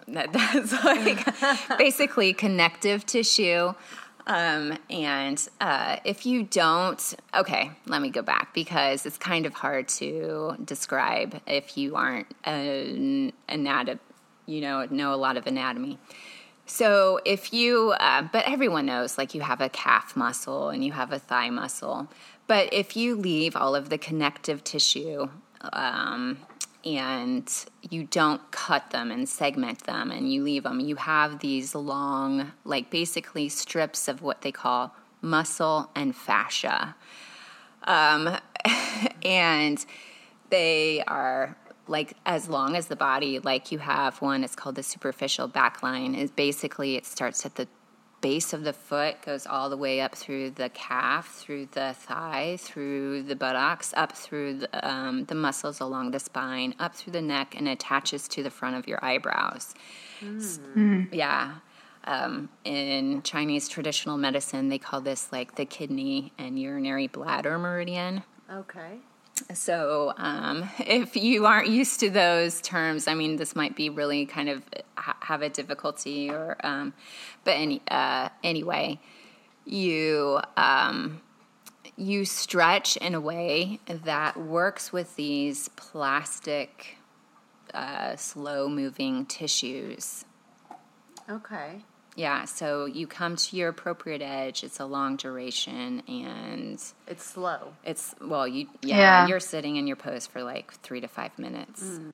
that, 0.09 0.33
that's 0.33 0.73
like 0.85 1.79
basically 1.79 2.33
connective 2.33 3.07
tissue. 3.07 3.75
Um, 4.27 4.79
and 4.89 5.47
uh, 5.61 5.97
if 6.05 6.25
you 6.25 6.45
don't, 6.45 7.15
okay, 7.35 7.71
let 7.87 8.01
me 8.01 8.09
go 8.09 8.23
back 8.23 8.55
because 8.55 9.05
it's 9.05 9.19
kind 9.19 9.45
of 9.45 9.53
hard 9.53 9.89
to 9.89 10.57
describe 10.65 11.41
if 11.47 11.77
you 11.77 11.95
aren't 11.95 12.29
an 12.45 13.33
anatomy, 13.49 14.01
you 14.47 14.63
know, 14.63 14.87
know 14.91 15.13
a 15.13 15.17
lot 15.17 15.37
of 15.37 15.47
anatomy. 15.47 15.99
So 16.67 17.21
if 17.27 17.53
you, 17.53 17.95
uh, 18.01 18.23
but 18.33 18.49
everyone 18.49 18.87
knows 18.87 19.19
like 19.19 19.35
you 19.35 19.43
have 19.43 19.61
a 19.61 19.69
calf 19.69 20.17
muscle 20.17 20.71
and 20.71 20.83
you 20.83 20.93
have 20.93 21.13
a 21.13 21.19
thigh 21.19 21.51
muscle. 21.51 22.09
But 22.47 22.73
if 22.73 22.97
you 22.97 23.17
leave 23.17 23.57
all 23.57 23.75
of 23.75 23.91
the 23.91 23.99
connective 23.99 24.65
tissue 24.65 25.29
um, 25.73 26.39
and 26.85 27.51
you 27.89 28.05
don't 28.05 28.51
cut 28.51 28.91
them 28.91 29.11
and 29.11 29.29
segment 29.29 29.85
them 29.85 30.11
and 30.11 30.33
you 30.33 30.43
leave 30.43 30.65
them. 30.65 30.81
You 30.81 30.97
have 30.97 31.41
these 31.41 31.75
long, 31.75 32.53
like 32.65 32.91
basically 32.91 33.49
strips 33.49 34.09
of 34.09 34.23
what 34.23 34.43
they 34.43 34.53
call 34.53 34.95
muscle 35.23 35.91
and 35.95 36.15
fascia. 36.15 36.95
Um, 37.85 38.37
and 39.25 39.85
they 40.51 41.03
are 41.07 41.57
like 41.87 42.15
as 42.25 42.49
long 42.49 42.77
as 42.77 42.87
the 42.87 42.97
body 42.97 43.39
like 43.41 43.71
you 43.71 43.79
have 43.79 44.21
one 44.23 44.43
it's 44.43 44.57
called 44.57 44.75
the 44.75 44.83
superficial 44.83 45.49
back 45.49 45.83
line 45.83 46.15
is 46.15 46.31
basically 46.31 46.97
it 46.97 47.05
starts 47.05 47.45
at 47.45 47.57
the 47.57 47.69
base 48.25 48.55
of 48.55 48.65
the 48.65 48.73
foot 48.73 49.21
goes 49.21 49.47
all 49.47 49.69
the 49.69 49.77
way 49.77 50.01
up 50.01 50.15
through 50.15 50.49
the 50.51 50.71
calf 50.71 51.29
through 51.29 51.67
the 51.73 51.95
thigh 51.99 52.57
through 52.59 53.23
the 53.23 53.37
buttocks 53.37 53.93
up 53.99 54.13
through 54.17 54.51
the, 54.61 54.89
um, 54.89 55.27
the 55.27 55.35
muscles 55.35 55.79
along 55.79 56.11
the 56.11 56.19
spine 56.19 56.75
up 56.79 56.95
through 56.95 57.13
the 57.13 57.21
neck 57.21 57.55
and 57.55 57.69
attaches 57.69 58.27
to 58.27 58.43
the 58.43 58.51
front 58.51 58.77
of 58.77 58.89
your 58.89 58.99
eyebrows 59.05 59.75
mm. 60.23 61.07
yeah 61.13 61.57
um, 62.07 62.51
in 62.65 63.23
Chinese 63.23 63.67
traditional 63.67 64.19
medicine, 64.19 64.69
they 64.69 64.79
call 64.79 65.01
this 65.01 65.33
like 65.33 65.55
the 65.55 65.65
kidney 65.65 66.33
and 66.37 66.59
urinary 66.59 67.07
bladder 67.07 67.59
meridian. 67.59 68.23
Okay. 68.53 68.99
So, 69.53 70.13
um, 70.17 70.69
if 70.79 71.17
you 71.17 71.47
aren't 71.47 71.69
used 71.69 72.01
to 72.01 72.11
those 72.11 72.61
terms, 72.61 73.09
I 73.09 73.15
mean, 73.15 73.37
this 73.37 73.57
might 73.57 73.75
be 73.75 73.91
really 73.91 74.27
kind 74.27 74.49
of 74.49 74.63
ha- 74.97 75.17
have 75.21 75.43
a 75.43 75.49
difficulty, 75.49 76.31
or 76.31 76.57
um, 76.65 76.95
but 77.43 77.53
any 77.53 77.83
uh, 77.91 78.29
anyway, 78.45 79.01
you 79.65 80.41
um, 80.57 81.21
you 81.97 82.25
stretch 82.25 82.97
in 82.99 83.15
a 83.15 83.21
way 83.21 83.81
that 83.87 84.37
works 84.37 84.93
with 84.93 85.17
these 85.17 85.69
plastic, 85.71 86.97
uh, 87.73 88.17
slow 88.17 88.69
moving 88.69 89.27
tissues. 89.27 90.25
Okay. 91.29 91.85
Yeah, 92.17 92.45
so 92.45 92.87
you 92.87 93.07
come 93.09 93.35
to 93.35 93.57
your 93.57 93.69
appropriate 93.69 94.23
edge. 94.23 94.63
It's 94.63 94.79
a 94.79 94.85
long 94.85 95.17
duration 95.17 96.03
and 96.07 96.81
it's 97.09 97.25
slow. 97.25 97.75
It's 97.85 98.15
well, 98.21 98.47
you 98.47 98.69
yeah, 98.83 98.99
yeah. 98.99 99.27
you're 99.27 99.41
sitting 99.41 99.77
in 99.77 99.87
your 99.89 99.97
pose 99.97 100.27
for 100.27 100.43
like 100.43 100.73
3 100.81 101.01
to 101.01 101.09
5 101.09 101.39
minutes. 101.39 101.83
Mm. 101.83 102.13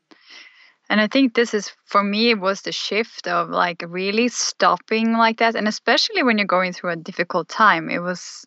And 0.88 1.00
I 1.00 1.06
think 1.06 1.34
this 1.34 1.52
is 1.52 1.70
for 1.84 2.02
me 2.02 2.30
it 2.30 2.40
was 2.40 2.62
the 2.62 2.72
shift 2.72 3.28
of 3.28 3.50
like 3.50 3.84
really 3.86 4.28
stopping 4.28 5.12
like 5.12 5.38
that 5.38 5.54
and 5.54 5.68
especially 5.68 6.22
when 6.22 6.38
you're 6.38 6.46
going 6.46 6.72
through 6.72 6.90
a 6.90 6.96
difficult 6.96 7.48
time. 7.48 7.90
It 7.90 8.00
was 8.00 8.46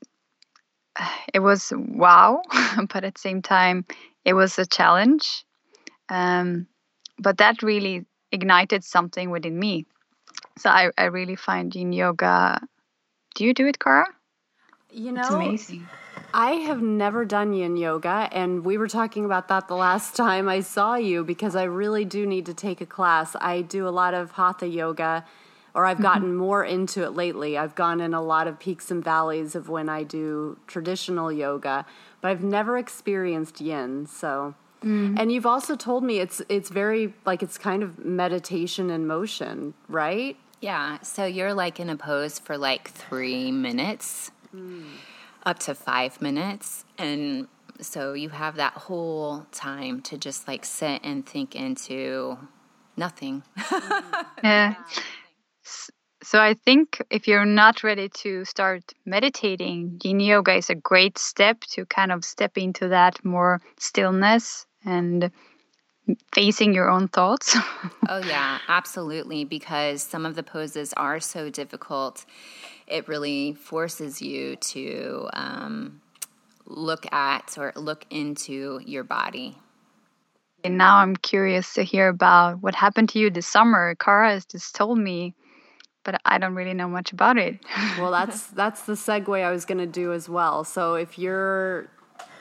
it 1.33 1.39
was 1.39 1.71
wow, 1.75 2.41
but 2.91 3.03
at 3.03 3.13
the 3.13 3.21
same 3.21 3.43
time 3.43 3.85
it 4.25 4.33
was 4.33 4.57
a 4.57 4.65
challenge. 4.65 5.45
Um, 6.09 6.67
but 7.19 7.37
that 7.37 7.61
really 7.61 8.05
ignited 8.31 8.83
something 8.83 9.29
within 9.29 9.57
me 9.57 9.85
so 10.57 10.69
I, 10.69 10.91
I 10.97 11.05
really 11.05 11.35
find 11.35 11.73
yin 11.73 11.93
yoga. 11.93 12.61
Do 13.35 13.45
you 13.45 13.53
do 13.53 13.67
it, 13.67 13.79
Kara? 13.79 14.05
You 14.91 15.11
know, 15.11 15.21
it's 15.21 15.29
amazing. 15.29 15.87
I 16.33 16.51
have 16.51 16.81
never 16.81 17.25
done 17.25 17.53
yin 17.53 17.77
yoga, 17.77 18.29
and 18.31 18.65
we 18.65 18.77
were 18.77 18.87
talking 18.87 19.25
about 19.25 19.47
that 19.49 19.67
the 19.67 19.75
last 19.75 20.15
time 20.23 20.47
I 20.47 20.61
saw 20.61 20.95
you 20.95 21.23
because 21.23 21.55
I 21.55 21.63
really 21.63 22.05
do 22.05 22.25
need 22.25 22.45
to 22.47 22.53
take 22.53 22.81
a 22.81 22.85
class. 22.85 23.35
I 23.39 23.61
do 23.61 23.87
a 23.87 23.89
lot 23.89 24.13
of 24.13 24.31
hatha 24.31 24.67
yoga, 24.67 25.25
or 25.73 25.85
I've 25.85 26.01
gotten 26.01 26.29
mm-hmm. 26.29 26.37
more 26.37 26.63
into 26.63 27.03
it 27.03 27.11
lately. 27.11 27.57
I've 27.57 27.75
gone 27.75 27.99
in 27.99 28.13
a 28.13 28.21
lot 28.21 28.47
of 28.47 28.59
peaks 28.59 28.91
and 28.91 29.03
valleys 29.03 29.55
of 29.55 29.69
when 29.69 29.89
I 29.89 30.03
do 30.03 30.59
traditional 30.67 31.31
yoga, 31.31 31.85
but 32.21 32.29
I've 32.29 32.43
never 32.43 32.77
experienced 32.77 33.59
yin. 33.59 34.05
So 34.05 34.53
Mm. 34.83 35.17
And 35.17 35.31
you've 35.31 35.45
also 35.45 35.75
told 35.75 36.03
me 36.03 36.19
it's 36.19 36.41
it's 36.49 36.69
very 36.69 37.13
like 37.25 37.41
it's 37.41 37.57
kind 37.57 37.83
of 37.83 38.03
meditation 38.03 38.89
in 38.89 39.07
motion, 39.07 39.73
right? 39.87 40.35
Yeah. 40.63 40.99
So 41.01 41.25
you're 41.25 41.53
like 41.53 41.81
in 41.81 41.89
a 41.89 41.97
pose 41.97 42.39
for 42.39 42.57
like 42.57 42.89
three 42.89 43.51
minutes, 43.51 44.31
mm. 44.55 44.85
up 45.45 45.59
to 45.59 45.75
five 45.75 46.21
minutes, 46.21 46.85
and 46.97 47.49
so 47.81 48.13
you 48.13 48.29
have 48.29 48.55
that 48.55 48.71
whole 48.71 49.45
time 49.51 50.01
to 50.03 50.17
just 50.17 50.47
like 50.47 50.63
sit 50.63 51.01
and 51.03 51.25
think 51.25 51.53
into 51.53 52.37
nothing. 52.95 53.43
yeah. 54.41 54.75
So 56.23 56.39
I 56.39 56.53
think 56.53 57.03
if 57.09 57.27
you're 57.27 57.43
not 57.43 57.83
ready 57.83 58.07
to 58.23 58.45
start 58.45 58.93
meditating, 59.05 59.99
yin 60.01 60.21
yoga 60.21 60.55
is 60.55 60.69
a 60.69 60.75
great 60.75 61.17
step 61.17 61.59
to 61.71 61.85
kind 61.85 62.13
of 62.13 62.23
step 62.23 62.57
into 62.57 62.87
that 62.87 63.25
more 63.25 63.59
stillness 63.77 64.65
and 64.85 65.29
facing 66.33 66.73
your 66.73 66.89
own 66.89 67.07
thoughts. 67.07 67.55
oh, 68.09 68.19
yeah, 68.19 68.59
absolutely. 68.67 69.45
Because 69.45 70.01
some 70.01 70.25
of 70.25 70.35
the 70.35 70.43
poses 70.43 70.93
are 70.93 71.19
so 71.19 71.49
difficult, 71.49 72.25
it 72.87 73.07
really 73.07 73.53
forces 73.53 74.21
you 74.21 74.55
to 74.57 75.29
um, 75.33 76.01
look 76.65 77.11
at 77.13 77.57
or 77.57 77.73
look 77.75 78.05
into 78.09 78.81
your 78.85 79.03
body. 79.03 79.57
And 80.63 80.77
now 80.77 80.97
I'm 80.97 81.15
curious 81.15 81.73
to 81.73 81.83
hear 81.83 82.07
about 82.07 82.61
what 82.61 82.73
happened 82.73 83.09
to 83.09 83.19
you 83.19 83.29
this 83.29 83.47
summer. 83.47 83.95
Kara 83.95 84.31
has 84.31 84.45
just 84.45 84.75
told 84.75 84.97
me, 84.97 85.33
but 86.03 86.21
I 86.23 86.37
don't 86.37 86.55
really 86.55 86.73
know 86.73 86.87
much 86.87 87.11
about 87.11 87.37
it. 87.37 87.59
well, 87.99 88.11
that's 88.11 88.47
that's 88.47 88.83
the 88.83 88.93
segue 88.93 89.43
I 89.43 89.51
was 89.51 89.65
going 89.65 89.79
to 89.79 89.85
do 89.85 90.13
as 90.13 90.29
well. 90.29 90.63
So 90.63 90.95
if 90.95 91.19
you're 91.19 91.89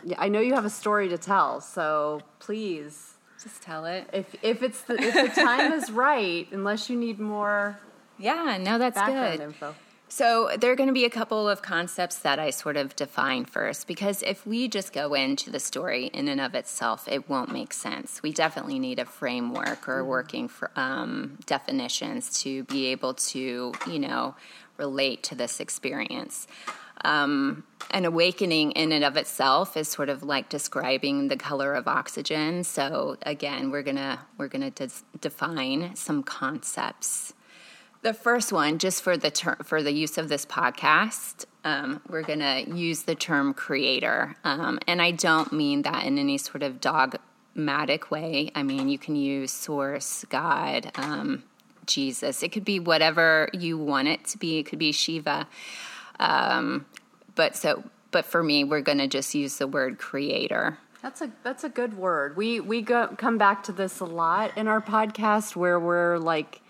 yeah, 0.04 0.16
I 0.18 0.28
know 0.28 0.40
you 0.40 0.54
have 0.54 0.64
a 0.64 0.70
story 0.70 1.08
to 1.08 1.18
tell, 1.18 1.60
so 1.60 2.20
please 2.38 3.11
just 3.42 3.62
tell 3.62 3.84
it. 3.84 4.08
If 4.12 4.34
if 4.42 4.62
it's 4.62 4.82
the 4.82 4.94
if 4.94 5.34
the 5.34 5.40
time 5.40 5.72
is 5.72 5.90
right, 5.90 6.46
unless 6.52 6.88
you 6.88 6.96
need 6.96 7.18
more. 7.18 7.78
Yeah, 8.18 8.58
no, 8.60 8.78
that's 8.78 9.00
good. 9.00 9.40
Info. 9.40 9.74
So 10.08 10.50
there 10.58 10.70
are 10.70 10.76
going 10.76 10.90
to 10.90 10.92
be 10.92 11.06
a 11.06 11.10
couple 11.10 11.48
of 11.48 11.62
concepts 11.62 12.18
that 12.18 12.38
I 12.38 12.50
sort 12.50 12.76
of 12.76 12.94
define 12.94 13.46
first 13.46 13.86
because 13.86 14.22
if 14.22 14.46
we 14.46 14.68
just 14.68 14.92
go 14.92 15.14
into 15.14 15.50
the 15.50 15.58
story 15.58 16.08
in 16.08 16.28
and 16.28 16.38
of 16.38 16.54
itself, 16.54 17.08
it 17.10 17.30
won't 17.30 17.50
make 17.50 17.72
sense. 17.72 18.22
We 18.22 18.30
definitely 18.30 18.78
need 18.78 18.98
a 18.98 19.06
framework 19.06 19.88
or 19.88 20.00
mm-hmm. 20.00 20.08
working 20.08 20.48
for 20.48 20.70
um, 20.76 21.38
definitions 21.46 22.42
to 22.42 22.64
be 22.64 22.88
able 22.88 23.14
to, 23.14 23.72
you 23.90 23.98
know, 23.98 24.34
relate 24.76 25.22
to 25.22 25.34
this 25.34 25.60
experience 25.60 26.46
um, 27.04 27.64
an 27.90 28.04
awakening 28.04 28.72
in 28.72 28.92
and 28.92 29.04
of 29.04 29.16
itself 29.16 29.76
is 29.76 29.88
sort 29.88 30.08
of 30.08 30.22
like 30.22 30.48
describing 30.48 31.28
the 31.28 31.36
color 31.36 31.74
of 31.74 31.88
oxygen. 31.88 32.64
So 32.64 33.16
again, 33.22 33.70
we're 33.70 33.82
gonna 33.82 34.20
we're 34.38 34.48
gonna 34.48 34.70
des- 34.70 35.04
define 35.20 35.94
some 35.94 36.22
concepts. 36.22 37.34
The 38.02 38.14
first 38.14 38.52
one, 38.52 38.78
just 38.78 39.02
for 39.02 39.16
the 39.16 39.30
term 39.30 39.56
for 39.62 39.82
the 39.82 39.92
use 39.92 40.18
of 40.18 40.28
this 40.28 40.46
podcast, 40.46 41.44
um, 41.64 42.00
we're 42.08 42.22
gonna 42.22 42.60
use 42.60 43.02
the 43.02 43.14
term 43.14 43.54
creator, 43.54 44.36
um, 44.44 44.78
and 44.86 45.02
I 45.02 45.10
don't 45.10 45.52
mean 45.52 45.82
that 45.82 46.04
in 46.04 46.18
any 46.18 46.38
sort 46.38 46.62
of 46.62 46.80
dogmatic 46.80 48.10
way. 48.10 48.50
I 48.54 48.62
mean 48.62 48.88
you 48.88 48.98
can 48.98 49.16
use 49.16 49.52
source, 49.52 50.24
God, 50.30 50.90
um, 50.94 51.44
Jesus. 51.86 52.42
It 52.42 52.50
could 52.50 52.64
be 52.64 52.80
whatever 52.80 53.48
you 53.52 53.76
want 53.76 54.08
it 54.08 54.24
to 54.26 54.38
be. 54.38 54.58
It 54.58 54.64
could 54.64 54.78
be 54.78 54.92
Shiva. 54.92 55.46
Um, 56.18 56.86
but 57.34 57.56
so, 57.56 57.84
but 58.10 58.24
for 58.24 58.42
me, 58.42 58.64
we're 58.64 58.80
going 58.80 58.98
to 58.98 59.08
just 59.08 59.34
use 59.34 59.58
the 59.58 59.66
word 59.66 59.98
creator. 59.98 60.78
That's 61.02 61.20
a 61.20 61.32
that's 61.42 61.64
a 61.64 61.68
good 61.68 61.98
word. 61.98 62.36
We 62.36 62.60
we 62.60 62.80
go, 62.80 63.08
come 63.16 63.36
back 63.36 63.64
to 63.64 63.72
this 63.72 64.00
a 64.00 64.04
lot 64.04 64.56
in 64.56 64.68
our 64.68 64.80
podcast 64.80 65.56
where 65.56 65.80
we're 65.80 66.18
like 66.18 66.60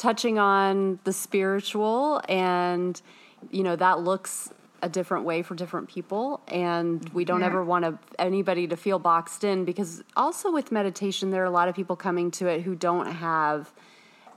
touching 0.00 0.38
on 0.38 0.98
the 1.04 1.12
spiritual 1.12 2.22
and 2.26 3.00
you 3.50 3.62
know 3.62 3.76
that 3.76 4.00
looks 4.00 4.50
a 4.82 4.88
different 4.88 5.26
way 5.26 5.42
for 5.42 5.54
different 5.54 5.88
people 5.88 6.40
and 6.48 7.06
we 7.10 7.22
don't 7.22 7.40
yeah. 7.40 7.46
ever 7.46 7.62
want 7.62 7.84
to, 7.84 7.98
anybody 8.18 8.66
to 8.66 8.76
feel 8.76 8.98
boxed 8.98 9.44
in 9.44 9.66
because 9.66 10.02
also 10.16 10.50
with 10.50 10.72
meditation 10.72 11.30
there 11.30 11.42
are 11.42 11.46
a 11.46 11.50
lot 11.50 11.68
of 11.68 11.74
people 11.74 11.96
coming 11.96 12.30
to 12.30 12.46
it 12.46 12.62
who 12.62 12.74
don't 12.74 13.12
have 13.12 13.70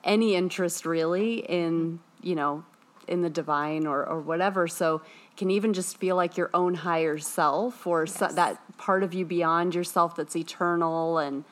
any 0.04 0.36
interest 0.36 0.86
really 0.86 1.36
in 1.36 1.98
you 2.22 2.36
know 2.36 2.66
in 3.08 3.22
the 3.22 3.30
divine 3.30 3.86
or, 3.88 4.06
or 4.06 4.20
whatever. 4.20 4.68
So 4.68 5.02
can 5.38 5.50
even 5.50 5.74
just 5.74 5.98
feel 5.98 6.16
like 6.16 6.38
your 6.38 6.50
own 6.54 6.76
higher 6.76 7.18
self 7.18 7.88
or 7.88 8.04
yes. 8.04 8.18
so, 8.18 8.28
that 8.28 8.78
part 8.78 9.04
of 9.04 9.14
you 9.14 9.26
beyond 9.26 9.76
yourself 9.76 10.16
that's 10.16 10.36
eternal. 10.36 11.18
And 11.18 11.44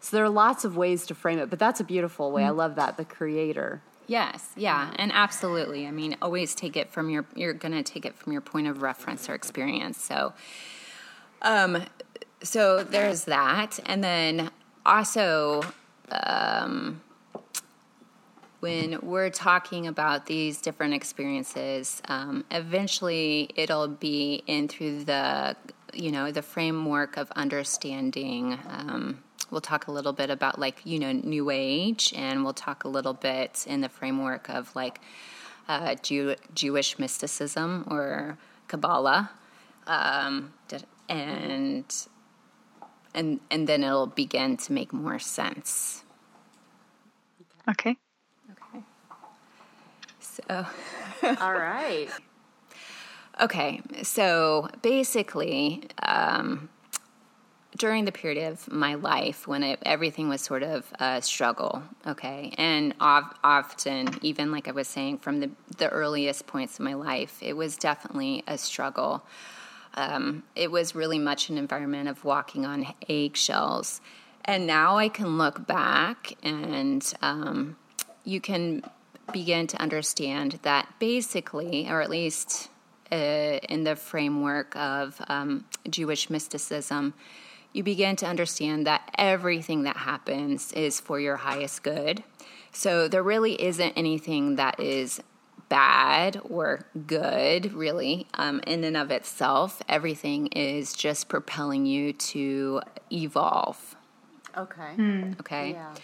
so 0.00 0.16
there 0.16 0.24
are 0.24 0.30
lots 0.30 0.64
of 0.64 0.76
ways 0.76 1.06
to 1.06 1.14
frame 1.14 1.38
it, 1.38 1.50
but 1.50 1.58
that's 1.58 1.80
a 1.80 1.84
beautiful 1.84 2.30
way. 2.32 2.42
Mm-hmm. 2.42 2.48
I 2.48 2.54
love 2.54 2.74
that, 2.76 2.96
the 2.96 3.04
creator. 3.04 3.82
Yes, 4.06 4.52
yeah, 4.56 4.90
and 4.96 5.12
absolutely. 5.12 5.86
I 5.86 5.90
mean, 5.90 6.16
always 6.22 6.54
take 6.54 6.78
it 6.78 6.90
from 6.90 7.10
your, 7.10 7.26
you're 7.34 7.52
going 7.52 7.72
to 7.72 7.82
take 7.82 8.06
it 8.06 8.16
from 8.16 8.32
your 8.32 8.40
point 8.40 8.66
of 8.66 8.80
reference 8.80 9.28
or 9.28 9.34
experience. 9.34 10.02
So, 10.02 10.32
um, 11.42 11.82
so 12.42 12.82
there's 12.84 13.24
that. 13.24 13.78
And 13.84 14.02
then 14.02 14.50
also, 14.86 15.62
um, 16.10 17.02
when 18.60 18.98
we're 19.02 19.30
talking 19.30 19.86
about 19.86 20.26
these 20.26 20.60
different 20.60 20.94
experiences, 20.94 22.02
um, 22.08 22.44
eventually 22.50 23.50
it'll 23.54 23.88
be 23.88 24.42
in 24.46 24.68
through 24.68 25.04
the 25.04 25.56
you 25.94 26.12
know 26.12 26.30
the 26.30 26.42
framework 26.42 27.16
of 27.16 27.30
understanding 27.32 28.58
um, 28.68 29.22
we'll 29.50 29.60
talk 29.60 29.86
a 29.86 29.92
little 29.92 30.12
bit 30.12 30.30
about 30.30 30.58
like 30.58 30.80
you 30.84 30.98
know 30.98 31.12
New 31.12 31.50
Age, 31.50 32.12
and 32.16 32.44
we'll 32.44 32.52
talk 32.52 32.84
a 32.84 32.88
little 32.88 33.14
bit 33.14 33.64
in 33.66 33.80
the 33.80 33.88
framework 33.88 34.48
of 34.48 34.74
like 34.74 35.00
uh, 35.68 35.94
Jew- 35.96 36.36
Jewish 36.54 36.98
mysticism 36.98 37.86
or 37.90 38.38
Kabbalah, 38.68 39.30
um, 39.86 40.52
and 41.08 41.84
and 43.14 43.40
and 43.50 43.68
then 43.68 43.84
it'll 43.84 44.06
begin 44.06 44.56
to 44.58 44.72
make 44.72 44.92
more 44.92 45.18
sense. 45.18 46.04
Okay. 47.68 47.90
Okay. 47.90 48.07
So. 50.46 50.66
All 51.40 51.54
right. 51.54 52.08
Okay, 53.40 53.80
so 54.02 54.68
basically, 54.82 55.84
um, 56.02 56.68
during 57.76 58.04
the 58.04 58.10
period 58.10 58.52
of 58.52 58.70
my 58.70 58.94
life 58.94 59.46
when 59.46 59.62
it, 59.62 59.78
everything 59.86 60.28
was 60.28 60.40
sort 60.40 60.64
of 60.64 60.92
a 60.98 61.22
struggle, 61.22 61.82
okay, 62.04 62.52
and 62.58 62.94
of, 63.00 63.24
often, 63.44 64.08
even 64.22 64.50
like 64.50 64.66
I 64.66 64.72
was 64.72 64.88
saying, 64.88 65.18
from 65.18 65.38
the, 65.38 65.50
the 65.76 65.88
earliest 65.88 66.48
points 66.48 66.80
of 66.80 66.84
my 66.84 66.94
life, 66.94 67.38
it 67.40 67.56
was 67.56 67.76
definitely 67.76 68.42
a 68.48 68.58
struggle. 68.58 69.22
Um, 69.94 70.42
it 70.56 70.70
was 70.72 70.96
really 70.96 71.18
much 71.20 71.48
an 71.48 71.58
environment 71.58 72.08
of 72.08 72.24
walking 72.24 72.66
on 72.66 72.92
eggshells. 73.08 74.00
And 74.44 74.66
now 74.66 74.96
I 74.96 75.08
can 75.08 75.38
look 75.38 75.66
back 75.66 76.32
and 76.42 77.04
um, 77.22 77.76
you 78.24 78.40
can 78.40 78.82
begin 79.32 79.66
to 79.68 79.80
understand 79.80 80.58
that 80.62 80.92
basically, 80.98 81.88
or 81.88 82.00
at 82.00 82.10
least 82.10 82.70
uh, 83.10 83.14
in 83.68 83.84
the 83.84 83.96
framework 83.96 84.74
of 84.76 85.20
um, 85.28 85.64
Jewish 85.88 86.30
mysticism, 86.30 87.14
you 87.72 87.82
begin 87.82 88.16
to 88.16 88.26
understand 88.26 88.86
that 88.86 89.10
everything 89.16 89.82
that 89.84 89.96
happens 89.96 90.72
is 90.72 91.00
for 91.00 91.20
your 91.20 91.36
highest 91.36 91.82
good. 91.82 92.22
So 92.72 93.08
there 93.08 93.22
really 93.22 93.60
isn't 93.62 93.92
anything 93.92 94.56
that 94.56 94.80
is 94.80 95.20
bad 95.68 96.40
or 96.48 96.86
good, 97.06 97.72
really, 97.74 98.26
um, 98.34 98.60
in 98.66 98.84
and 98.84 98.96
of 98.96 99.10
itself. 99.10 99.82
Everything 99.88 100.46
is 100.48 100.92
just 100.94 101.28
propelling 101.28 101.86
you 101.86 102.12
to 102.14 102.80
evolve. 103.12 103.96
Okay. 104.56 104.94
Okay. 105.40 105.70
Yeah. 105.72 105.94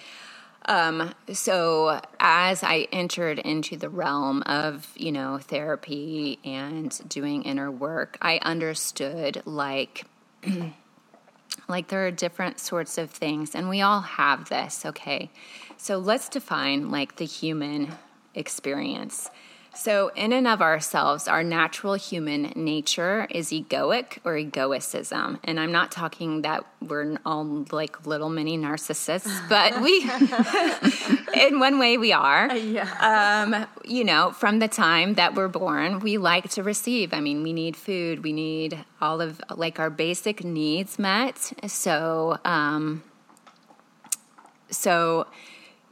Um, 0.67 1.15
so 1.33 2.01
as 2.19 2.63
I 2.63 2.89
entered 2.91 3.39
into 3.39 3.77
the 3.77 3.89
realm 3.89 4.43
of, 4.47 4.91
you 4.97 5.13
know, 5.13 5.39
therapy 5.39 6.39
and 6.45 6.99
doing 7.09 7.43
inner 7.43 7.71
work, 7.71 8.17
I 8.23 8.39
understood 8.43 9.43
like 9.45 10.07
like 11.69 11.89
there 11.89 12.07
are 12.07 12.11
different 12.11 12.61
sorts 12.61 12.99
of 12.99 13.11
things 13.11 13.55
and 13.55 13.69
we 13.69 13.81
all 13.81 14.01
have 14.01 14.49
this, 14.49 14.85
okay? 14.87 15.31
So 15.77 15.99
let's 15.99 16.29
define 16.29 16.91
like 16.91 17.17
the 17.17 17.25
human 17.27 17.95
experience. 18.35 19.31
So, 19.77 20.11
in 20.15 20.33
and 20.33 20.47
of 20.47 20.63
ourselves, 20.63 21.27
our 21.29 21.43
natural 21.43 21.95
human 21.95 22.53
nature 22.55 23.27
is 23.31 23.51
egoic 23.51 24.19
or 24.25 24.37
egoicism. 24.37 25.41
And 25.45 25.59
I'm 25.59 25.73
not 25.73 25.91
talking 25.91 26.43
that 26.43 26.65
we're 26.81 27.19
all 27.27 27.67
like 27.71 28.07
little 28.07 28.29
mini 28.29 28.57
narcissists, 28.57 29.31
but 29.49 29.81
we, 29.83 30.09
in 31.49 31.59
one 31.59 31.79
way, 31.79 31.99
we 31.99 32.13
are. 32.13 32.55
Yeah. 32.55 33.45
Um, 33.45 33.67
you 33.85 34.05
know, 34.05 34.31
from 34.33 34.61
the 34.61 34.69
time 34.69 35.15
that 35.15 35.35
we're 35.35 35.49
born, 35.49 36.01
we 36.01 36.19
like 36.19 36.49
to 36.51 36.63
receive. 36.63 37.13
I 37.13 37.21
mean, 37.21 37.43
we 37.43 37.53
need 37.53 37.77
food, 37.77 38.23
we 38.23 38.33
need 38.33 38.85
all 39.01 39.21
of 39.21 39.41
like 39.55 39.79
our 39.79 39.91
basic 39.91 40.45
needs 40.45 40.99
met. 40.99 41.53
So, 41.67 42.39
um, 42.45 43.03
so, 44.71 45.27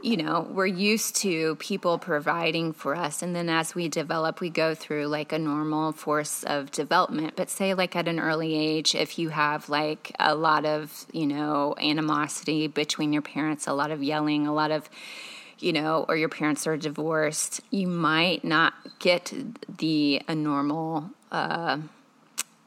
you 0.02 0.16
know, 0.16 0.48
we're 0.50 0.66
used 0.66 1.14
to 1.16 1.54
people 1.56 1.96
providing 1.96 2.72
for 2.72 2.96
us. 2.96 3.22
And 3.22 3.36
then 3.36 3.48
as 3.48 3.74
we 3.74 3.88
develop, 3.88 4.40
we 4.40 4.50
go 4.50 4.74
through 4.74 5.06
like 5.06 5.32
a 5.32 5.38
normal 5.38 5.92
force 5.92 6.42
of 6.42 6.72
development. 6.72 7.34
But 7.36 7.48
say, 7.48 7.72
like 7.74 7.94
at 7.94 8.08
an 8.08 8.18
early 8.18 8.54
age, 8.56 8.96
if 8.96 9.18
you 9.18 9.28
have 9.28 9.68
like 9.68 10.14
a 10.18 10.34
lot 10.34 10.64
of, 10.66 11.06
you 11.12 11.26
know, 11.26 11.76
animosity 11.80 12.66
between 12.66 13.12
your 13.12 13.22
parents, 13.22 13.68
a 13.68 13.72
lot 13.72 13.92
of 13.92 14.02
yelling, 14.02 14.46
a 14.46 14.52
lot 14.52 14.72
of, 14.72 14.90
you 15.60 15.72
know, 15.72 16.04
or 16.08 16.16
your 16.16 16.28
parents 16.28 16.66
are 16.66 16.76
divorced, 16.76 17.60
you 17.70 17.86
might 17.86 18.42
not 18.44 18.74
get 18.98 19.32
the 19.78 20.20
a 20.26 20.34
normal, 20.34 21.10
uh, 21.30 21.78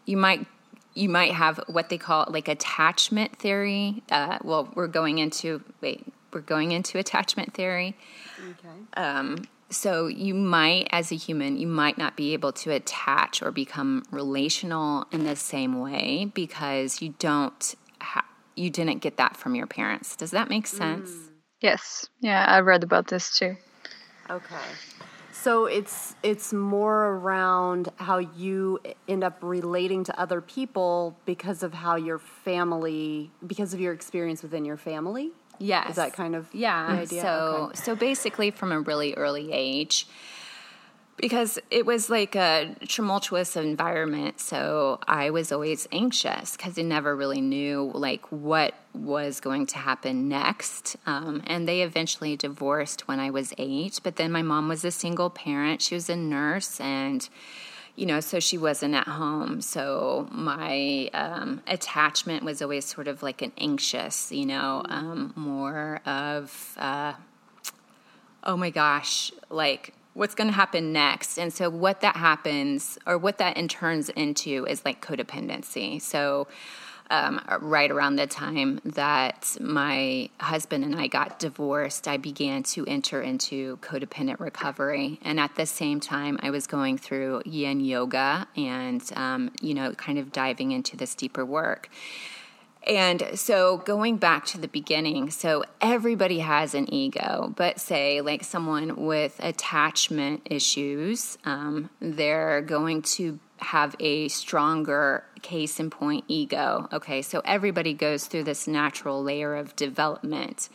you 0.05 0.15
might 0.15 0.45
you 0.93 1.09
might 1.09 1.33
have 1.33 1.59
what 1.67 1.89
they 1.89 1.97
call 1.97 2.25
like 2.29 2.47
attachment 2.47 3.37
theory. 3.37 4.01
Uh, 4.09 4.37
well, 4.43 4.71
we're 4.75 4.87
going 4.87 5.17
into 5.17 5.61
wait, 5.81 6.05
we're 6.35 6.41
going 6.41 6.71
into 6.73 6.99
attachment 6.99 7.53
theory. 7.53 7.97
Okay. 8.39 8.75
Um, 8.97 9.47
so 9.69 10.07
you 10.07 10.35
might, 10.35 10.87
as 10.91 11.11
a 11.11 11.15
human, 11.15 11.57
you 11.57 11.65
might 11.65 11.97
not 11.97 12.15
be 12.15 12.33
able 12.33 12.51
to 12.53 12.71
attach 12.71 13.41
or 13.41 13.51
become 13.51 14.03
relational 14.11 15.07
in 15.11 15.23
the 15.23 15.35
same 15.35 15.79
way 15.81 16.29
because 16.33 17.01
you 17.01 17.15
don't, 17.17 17.73
ha- 17.99 18.27
you 18.55 18.69
didn't 18.69 18.99
get 18.99 19.17
that 19.17 19.35
from 19.35 19.55
your 19.55 19.65
parents. 19.65 20.15
Does 20.15 20.31
that 20.31 20.49
make 20.49 20.67
sense? 20.67 21.09
Yes. 21.61 22.07
Yeah, 22.19 22.45
I 22.45 22.59
read 22.59 22.83
about 22.83 23.07
this 23.07 23.37
too. 23.37 23.57
Okay. 24.29 24.55
So 25.31 25.65
it's 25.65 26.15
it's 26.23 26.53
more 26.53 27.07
around 27.07 27.89
how 27.97 28.17
you 28.17 28.79
end 29.07 29.23
up 29.23 29.37
relating 29.41 30.03
to 30.05 30.19
other 30.19 30.41
people 30.41 31.19
because 31.25 31.61
of 31.61 31.73
how 31.73 31.97
your 31.97 32.19
family 32.19 33.31
because 33.45 33.73
of 33.73 33.79
your 33.79 33.93
experience 33.93 34.41
within 34.41 34.65
your 34.65 34.77
family. 34.77 35.31
Yes. 35.59 35.91
Is 35.91 35.95
that 35.95 36.13
kind 36.13 36.35
of 36.35 36.47
yeah? 36.53 37.03
So 37.05 37.69
Okay. 37.69 37.79
so 37.79 37.95
basically, 37.95 38.51
from 38.51 38.71
a 38.71 38.79
really 38.79 39.13
early 39.15 39.51
age, 39.51 40.07
because 41.17 41.57
it 41.71 41.85
was 41.85 42.09
like 42.09 42.35
a 42.35 42.75
tumultuous 42.87 43.55
environment, 43.55 44.39
so 44.39 44.99
I 45.07 45.29
was 45.29 45.51
always 45.51 45.87
anxious 45.91 46.57
because 46.57 46.77
I 46.77 46.81
never 46.81 47.15
really 47.15 47.41
knew 47.41 47.91
like 47.93 48.25
what 48.31 48.73
was 48.93 49.39
going 49.39 49.65
to 49.67 49.77
happen 49.77 50.27
next. 50.27 50.97
Um, 51.05 51.41
and 51.47 51.67
they 51.67 51.81
eventually 51.81 52.35
divorced 52.35 53.07
when 53.07 53.19
I 53.19 53.29
was 53.29 53.53
eight, 53.57 53.99
but 54.03 54.17
then 54.17 54.31
my 54.31 54.41
mom 54.41 54.67
was 54.67 54.83
a 54.83 54.91
single 54.91 55.29
parent. 55.29 55.81
She 55.81 55.95
was 55.95 56.09
a 56.09 56.15
nurse 56.15 56.79
and 56.81 57.27
you 57.95 58.05
know, 58.05 58.19
so 58.19 58.39
she 58.39 58.57
wasn't 58.57 58.93
at 58.93 59.07
home. 59.07 59.61
So 59.61 60.27
my 60.31 61.09
um, 61.13 61.61
attachment 61.67 62.43
was 62.43 62.61
always 62.61 62.85
sort 62.85 63.07
of 63.07 63.23
like 63.23 63.41
an 63.41 63.53
anxious, 63.57 64.31
you 64.31 64.45
know, 64.45 64.81
um, 64.89 65.33
more 65.35 66.01
of, 66.05 66.75
uh, 66.77 67.13
oh 68.43 68.57
my 68.57 68.69
gosh, 68.69 69.31
like 69.49 69.93
what's 70.13 70.35
going 70.35 70.49
to 70.49 70.53
happen 70.53 70.91
next? 70.91 71.37
And 71.37 71.53
so 71.53 71.69
what 71.69 72.01
that 72.01 72.15
happens, 72.15 72.97
or 73.05 73.17
what 73.17 73.37
that 73.37 73.57
in 73.57 73.67
turns 73.67 74.09
into, 74.09 74.65
is 74.65 74.83
like 74.83 75.05
codependency. 75.05 76.01
So 76.01 76.47
um, 77.09 77.41
right 77.61 77.91
around 77.91 78.15
the 78.15 78.27
time 78.27 78.79
that 78.83 79.55
my 79.59 80.29
husband 80.39 80.83
and 80.83 80.95
I 80.95 81.07
got 81.07 81.39
divorced, 81.39 82.07
I 82.07 82.17
began 82.17 82.63
to 82.63 82.85
enter 82.85 83.21
into 83.21 83.77
codependent 83.77 84.39
recovery. 84.39 85.19
And 85.21 85.39
at 85.39 85.55
the 85.55 85.65
same 85.65 85.99
time, 85.99 86.39
I 86.41 86.49
was 86.49 86.67
going 86.67 86.97
through 86.97 87.43
yin 87.45 87.79
yoga 87.79 88.47
and, 88.55 89.03
um, 89.15 89.51
you 89.61 89.73
know, 89.73 89.93
kind 89.93 90.17
of 90.17 90.31
diving 90.31 90.71
into 90.71 90.97
this 90.97 91.15
deeper 91.15 91.45
work. 91.45 91.89
And 92.85 93.31
so 93.33 93.77
going 93.77 94.17
back 94.17 94.45
to 94.47 94.59
the 94.59 94.67
beginning, 94.67 95.31
so 95.31 95.63
everybody 95.81 96.39
has 96.39 96.75
an 96.75 96.93
ego, 96.93 97.53
but 97.55 97.79
say 97.79 98.21
like 98.21 98.43
someone 98.43 99.05
with 99.05 99.39
attachment 99.39 100.43
issues, 100.45 101.37
um, 101.45 101.89
they're 101.99 102.61
going 102.61 103.01
to 103.03 103.39
have 103.57 103.95
a 103.99 104.27
stronger 104.27 105.23
case 105.41 105.79
in 105.79 105.89
point 105.89 106.25
ego. 106.27 106.87
Okay, 106.93 107.21
so 107.21 107.41
everybody 107.45 107.93
goes 107.93 108.25
through 108.27 108.43
this 108.43 108.67
natural 108.67 109.23
layer 109.23 109.55
of 109.55 109.75
development. 109.75 110.69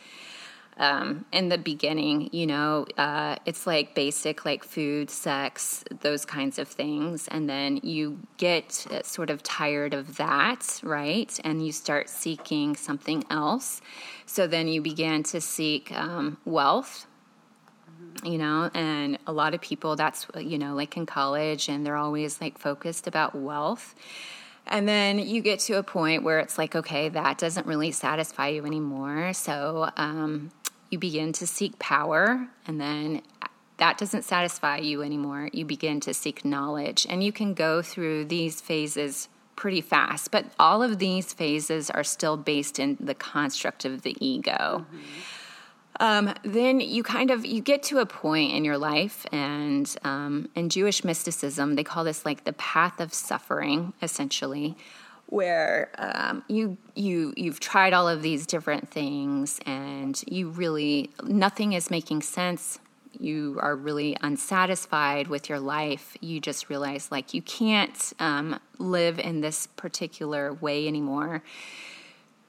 Um, 0.80 1.26
in 1.30 1.50
the 1.50 1.58
beginning, 1.58 2.30
you 2.32 2.46
know, 2.46 2.86
uh, 2.96 3.36
it's 3.44 3.66
like 3.66 3.94
basic, 3.94 4.46
like 4.46 4.64
food, 4.64 5.10
sex, 5.10 5.84
those 6.00 6.24
kinds 6.24 6.58
of 6.58 6.68
things. 6.68 7.28
And 7.28 7.50
then 7.50 7.80
you 7.82 8.18
get 8.38 8.86
uh, 8.90 9.02
sort 9.02 9.28
of 9.28 9.42
tired 9.42 9.92
of 9.92 10.16
that, 10.16 10.80
right? 10.82 11.38
And 11.44 11.64
you 11.64 11.70
start 11.70 12.08
seeking 12.08 12.76
something 12.76 13.24
else. 13.28 13.82
So 14.24 14.46
then 14.46 14.68
you 14.68 14.80
begin 14.80 15.22
to 15.24 15.40
seek 15.42 15.92
um, 15.92 16.38
wealth, 16.46 17.06
you 18.24 18.38
know 18.38 18.70
and 18.74 19.18
a 19.26 19.32
lot 19.32 19.54
of 19.54 19.60
people 19.60 19.96
that's 19.96 20.26
you 20.38 20.58
know 20.58 20.74
like 20.74 20.96
in 20.96 21.06
college 21.06 21.68
and 21.68 21.86
they're 21.86 21.96
always 21.96 22.40
like 22.40 22.58
focused 22.58 23.06
about 23.06 23.34
wealth 23.34 23.94
and 24.66 24.88
then 24.88 25.18
you 25.18 25.40
get 25.40 25.58
to 25.58 25.74
a 25.74 25.82
point 25.82 26.22
where 26.22 26.38
it's 26.38 26.58
like 26.58 26.74
okay 26.74 27.08
that 27.08 27.38
doesn't 27.38 27.66
really 27.66 27.90
satisfy 27.90 28.48
you 28.48 28.64
anymore 28.66 29.32
so 29.32 29.90
um, 29.96 30.50
you 30.90 30.98
begin 30.98 31.32
to 31.32 31.46
seek 31.46 31.78
power 31.78 32.48
and 32.66 32.80
then 32.80 33.22
that 33.78 33.96
doesn't 33.96 34.22
satisfy 34.22 34.76
you 34.76 35.02
anymore 35.02 35.48
you 35.52 35.64
begin 35.64 36.00
to 36.00 36.12
seek 36.12 36.44
knowledge 36.44 37.06
and 37.08 37.24
you 37.24 37.32
can 37.32 37.54
go 37.54 37.80
through 37.80 38.24
these 38.24 38.60
phases 38.60 39.28
pretty 39.60 39.82
fast. 39.82 40.30
But 40.30 40.46
all 40.58 40.82
of 40.82 40.98
these 40.98 41.34
phases 41.34 41.90
are 41.90 42.02
still 42.02 42.38
based 42.38 42.78
in 42.78 42.96
the 42.98 43.14
construct 43.14 43.84
of 43.84 44.00
the 44.02 44.16
ego. 44.18 44.86
Mm-hmm. 44.86 44.96
Um, 46.00 46.34
then 46.42 46.80
you 46.80 47.02
kind 47.02 47.30
of 47.30 47.44
you 47.44 47.60
get 47.60 47.82
to 47.84 47.98
a 47.98 48.06
point 48.06 48.54
in 48.54 48.64
your 48.64 48.78
life, 48.78 49.26
and 49.32 49.94
um, 50.02 50.48
in 50.54 50.70
Jewish 50.70 51.04
mysticism, 51.04 51.74
they 51.74 51.84
call 51.84 52.04
this 52.04 52.24
like 52.24 52.44
the 52.44 52.54
path 52.54 53.00
of 53.00 53.12
suffering, 53.12 53.92
essentially, 54.00 54.78
where 55.30 55.90
um, 55.98 56.44
you 56.48 56.76
you 56.94 57.32
you've 57.36 57.60
tried 57.60 57.92
all 57.92 58.08
of 58.08 58.22
these 58.22 58.46
different 58.46 58.90
things, 58.90 59.58
and 59.66 60.22
you 60.26 60.50
really 60.50 61.10
nothing 61.22 61.72
is 61.72 61.90
making 61.90 62.22
sense 62.22 62.78
you 63.18 63.58
are 63.60 63.76
really 63.76 64.16
unsatisfied 64.22 65.28
with 65.28 65.48
your 65.48 65.60
life, 65.60 66.16
you 66.20 66.40
just 66.40 66.68
realize 66.68 67.10
like 67.10 67.34
you 67.34 67.42
can't 67.42 68.12
um, 68.18 68.58
live 68.78 69.18
in 69.18 69.40
this 69.40 69.66
particular 69.66 70.54
way 70.54 70.86
anymore. 70.86 71.42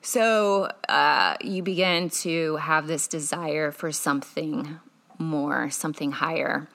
So 0.02 0.72
uh, 0.90 1.36
you 1.42 1.62
begin 1.62 2.10
to 2.10 2.56
have 2.58 2.88
this 2.88 3.08
desire 3.08 3.72
for 3.72 3.92
something 3.92 4.80
more, 5.18 5.70
something 5.70 6.12
higher. 6.12 6.68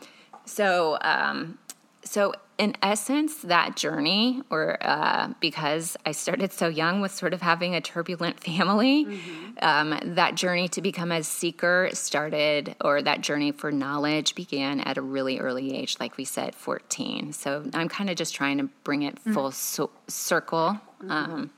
So, 0.45 0.99
um, 1.01 1.59
so 2.05 2.35
in 2.59 2.75
essence, 2.83 3.37
that 3.43 3.77
journey, 3.77 4.43
or 4.49 4.79
uh, 4.81 5.29
because 5.41 5.97
I 6.07 6.13
started 6.13 6.53
so 6.53 6.69
young 6.69 7.01
with 7.01 7.13
sort 7.13 7.35
of 7.35 7.43
having 7.43 7.75
a 7.75 7.81
turbulent 7.81 8.41
family, 8.45 9.05
mm-hmm. 9.05 9.53
um, 9.61 10.15
that 10.15 10.35
journey 10.37 10.69
to 10.69 10.81
become 10.81 11.13
a 11.13 11.23
seeker 11.23 11.91
started, 11.93 12.75
or 12.81 13.03
that 13.03 13.21
journey 13.21 13.53
for 13.53 13.71
knowledge 13.71 14.35
began 14.35 14.81
at 14.81 14.97
a 14.97 15.03
really 15.03 15.39
early 15.39 15.77
age, 15.77 15.97
like 16.01 16.17
we 16.17 16.25
said, 16.25 16.55
14. 16.55 17.33
So 17.33 17.69
I'm 17.75 17.89
kind 17.89 18.09
of 18.09 18.17
just 18.17 18.35
trying 18.35 18.59
to 18.59 18.71
bring 18.85 19.03
it 19.03 19.17
mm-hmm. 19.17 19.35
full 19.35 19.51
so- 19.51 19.91
circle. 20.09 20.81
Mm-hmm. 21.03 21.11
Um, 21.11 21.51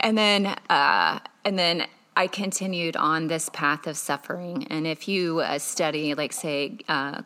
and 0.00 0.18
then, 0.18 0.46
uh, 0.68 1.18
and 1.44 1.58
then 1.58 1.86
I 2.14 2.26
continued 2.26 2.96
on 2.96 3.28
this 3.28 3.48
path 3.48 3.86
of 3.86 3.96
suffering. 3.96 4.66
And 4.68 4.86
if 4.86 5.08
you 5.08 5.40
uh, 5.40 5.58
study, 5.58 6.14
like, 6.14 6.32
say, 6.32 6.78
uh, 6.88 7.22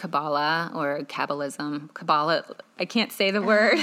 Kabbalah 0.00 0.72
or 0.74 1.00
Kabbalism. 1.00 1.92
Kabbalah, 1.92 2.42
I 2.78 2.86
can't 2.86 3.12
say 3.12 3.30
the 3.30 3.42
word. 3.52 3.78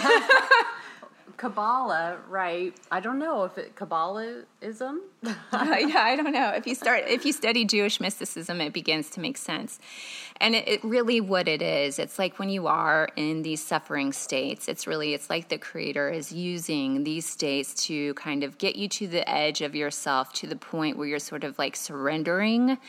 Kabbalah, 1.37 2.17
right? 2.27 2.73
I 2.91 2.99
don't 2.99 3.19
know 3.19 3.43
if 3.43 3.59
it 3.59 3.75
Kabbalahism. 3.75 4.97
uh, 5.23 5.31
yeah, 5.51 5.99
I 5.99 6.15
don't 6.15 6.33
know. 6.33 6.49
If 6.49 6.65
you 6.65 6.73
start, 6.73 7.03
if 7.05 7.23
you 7.23 7.31
study 7.31 7.65
Jewish 7.65 7.99
mysticism, 7.99 8.59
it 8.61 8.73
begins 8.73 9.11
to 9.11 9.19
make 9.19 9.37
sense. 9.37 9.77
And 10.37 10.55
it, 10.55 10.67
it, 10.67 10.83
really, 10.83 11.21
what 11.21 11.47
it 11.47 11.61
is, 11.61 11.99
it's 11.99 12.17
like 12.17 12.39
when 12.39 12.49
you 12.49 12.65
are 12.65 13.09
in 13.15 13.43
these 13.43 13.63
suffering 13.63 14.11
states. 14.11 14.67
It's 14.67 14.87
really, 14.87 15.13
it's 15.13 15.29
like 15.29 15.49
the 15.49 15.59
Creator 15.59 16.09
is 16.09 16.31
using 16.31 17.03
these 17.03 17.29
states 17.29 17.75
to 17.85 18.15
kind 18.15 18.43
of 18.43 18.57
get 18.57 18.75
you 18.75 18.87
to 18.89 19.07
the 19.07 19.29
edge 19.29 19.61
of 19.61 19.75
yourself, 19.75 20.33
to 20.33 20.47
the 20.47 20.55
point 20.55 20.97
where 20.97 21.07
you're 21.07 21.19
sort 21.19 21.43
of 21.43 21.59
like 21.59 21.75
surrendering 21.75 22.79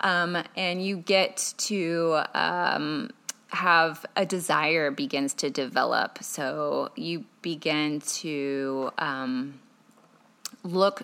um, 0.00 0.36
and 0.56 0.84
you 0.84 0.96
get 0.96 1.54
to 1.58 2.20
um, 2.34 3.10
have 3.48 4.04
a 4.16 4.26
desire 4.26 4.90
begins 4.90 5.34
to 5.34 5.50
develop. 5.50 6.22
So 6.22 6.90
you 6.96 7.24
begin 7.42 8.00
to 8.00 8.90
um, 8.98 9.60
look 10.62 11.02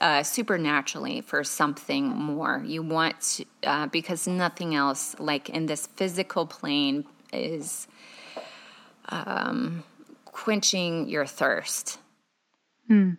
uh, 0.00 0.22
supernaturally 0.22 1.20
for 1.20 1.44
something 1.44 2.08
more. 2.08 2.62
You 2.66 2.82
want 2.82 3.20
to, 3.20 3.44
uh, 3.64 3.86
because 3.86 4.26
nothing 4.26 4.74
else, 4.74 5.14
like 5.18 5.48
in 5.48 5.66
this 5.66 5.86
physical 5.86 6.46
plane, 6.46 7.04
is 7.32 7.86
um, 9.08 9.84
quenching 10.24 11.08
your 11.08 11.26
thirst. 11.26 11.98
Hmm. 12.88 13.12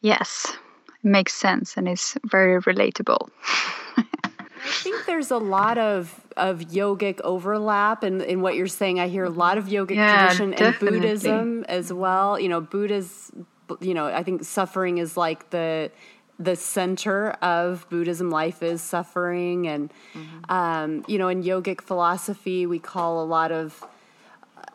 Yes 0.00 0.56
makes 1.02 1.34
sense 1.34 1.76
and 1.76 1.88
is 1.88 2.16
very 2.24 2.60
relatable. 2.62 3.28
I 3.96 4.70
think 4.82 5.06
there's 5.06 5.30
a 5.30 5.38
lot 5.38 5.78
of 5.78 6.20
of 6.36 6.60
yogic 6.60 7.20
overlap 7.22 8.04
in, 8.04 8.20
in 8.20 8.42
what 8.42 8.54
you're 8.54 8.66
saying. 8.66 9.00
I 9.00 9.08
hear 9.08 9.24
a 9.24 9.30
lot 9.30 9.58
of 9.58 9.66
yogic 9.66 9.96
yeah, 9.96 10.26
tradition 10.26 10.50
definitely. 10.50 10.88
and 10.88 11.02
Buddhism 11.02 11.64
as 11.64 11.92
well. 11.92 12.38
You 12.38 12.48
know, 12.48 12.60
Buddha's 12.60 13.32
you 13.80 13.94
know, 13.94 14.06
I 14.06 14.22
think 14.22 14.44
suffering 14.44 14.98
is 14.98 15.16
like 15.16 15.50
the 15.50 15.90
the 16.38 16.56
center 16.56 17.30
of 17.42 17.86
Buddhism. 17.90 18.30
Life 18.30 18.62
is 18.62 18.80
suffering, 18.80 19.66
and 19.66 19.92
mm-hmm. 20.14 20.50
um, 20.50 21.04
you 21.08 21.18
know, 21.18 21.28
in 21.28 21.42
yogic 21.42 21.80
philosophy, 21.80 22.66
we 22.66 22.78
call 22.78 23.22
a 23.22 23.26
lot 23.26 23.52
of. 23.52 23.84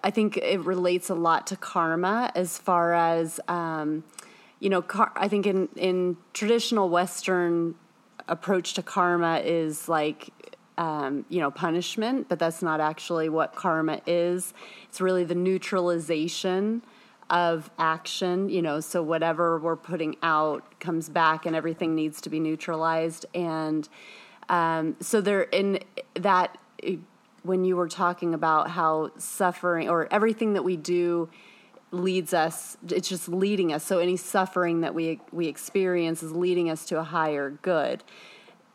I 0.05 0.11
think 0.11 0.35
it 0.35 0.59
relates 0.59 1.09
a 1.09 1.15
lot 1.15 1.47
to 1.47 1.55
karma 1.55 2.29
as 2.35 2.57
far 2.57 2.93
as 2.93 3.39
um, 3.47 4.03
you 4.63 4.69
know, 4.69 4.81
car- 4.81 5.11
I 5.17 5.27
think 5.27 5.45
in 5.45 5.67
in 5.75 6.15
traditional 6.31 6.87
Western 6.87 7.75
approach 8.29 8.75
to 8.75 8.81
karma 8.81 9.39
is 9.43 9.89
like 9.89 10.29
um, 10.77 11.25
you 11.27 11.41
know 11.41 11.51
punishment, 11.51 12.29
but 12.29 12.39
that's 12.39 12.61
not 12.61 12.79
actually 12.79 13.27
what 13.27 13.55
karma 13.55 13.99
is. 14.07 14.53
It's 14.87 15.01
really 15.01 15.25
the 15.25 15.35
neutralization 15.35 16.81
of 17.29 17.69
action. 17.77 18.47
You 18.47 18.61
know, 18.61 18.79
so 18.79 19.03
whatever 19.03 19.59
we're 19.59 19.75
putting 19.75 20.15
out 20.23 20.79
comes 20.79 21.09
back, 21.09 21.45
and 21.45 21.57
everything 21.57 21.93
needs 21.93 22.21
to 22.21 22.29
be 22.29 22.39
neutralized. 22.39 23.25
And 23.35 23.89
um, 24.47 24.95
so 25.01 25.19
there 25.19 25.41
in 25.41 25.79
that 26.13 26.57
when 27.43 27.65
you 27.65 27.75
were 27.75 27.89
talking 27.89 28.33
about 28.33 28.69
how 28.69 29.11
suffering 29.17 29.89
or 29.89 30.07
everything 30.09 30.53
that 30.53 30.63
we 30.63 30.77
do 30.77 31.27
leads 31.93 32.33
us 32.33 32.75
it's 32.89 33.07
just 33.07 33.29
leading 33.29 33.71
us. 33.71 33.83
So 33.83 33.99
any 33.99 34.17
suffering 34.17 34.81
that 34.81 34.93
we 34.93 35.21
we 35.31 35.47
experience 35.47 36.23
is 36.23 36.31
leading 36.31 36.69
us 36.69 36.85
to 36.87 36.99
a 36.99 37.03
higher 37.03 37.51
good. 37.61 38.03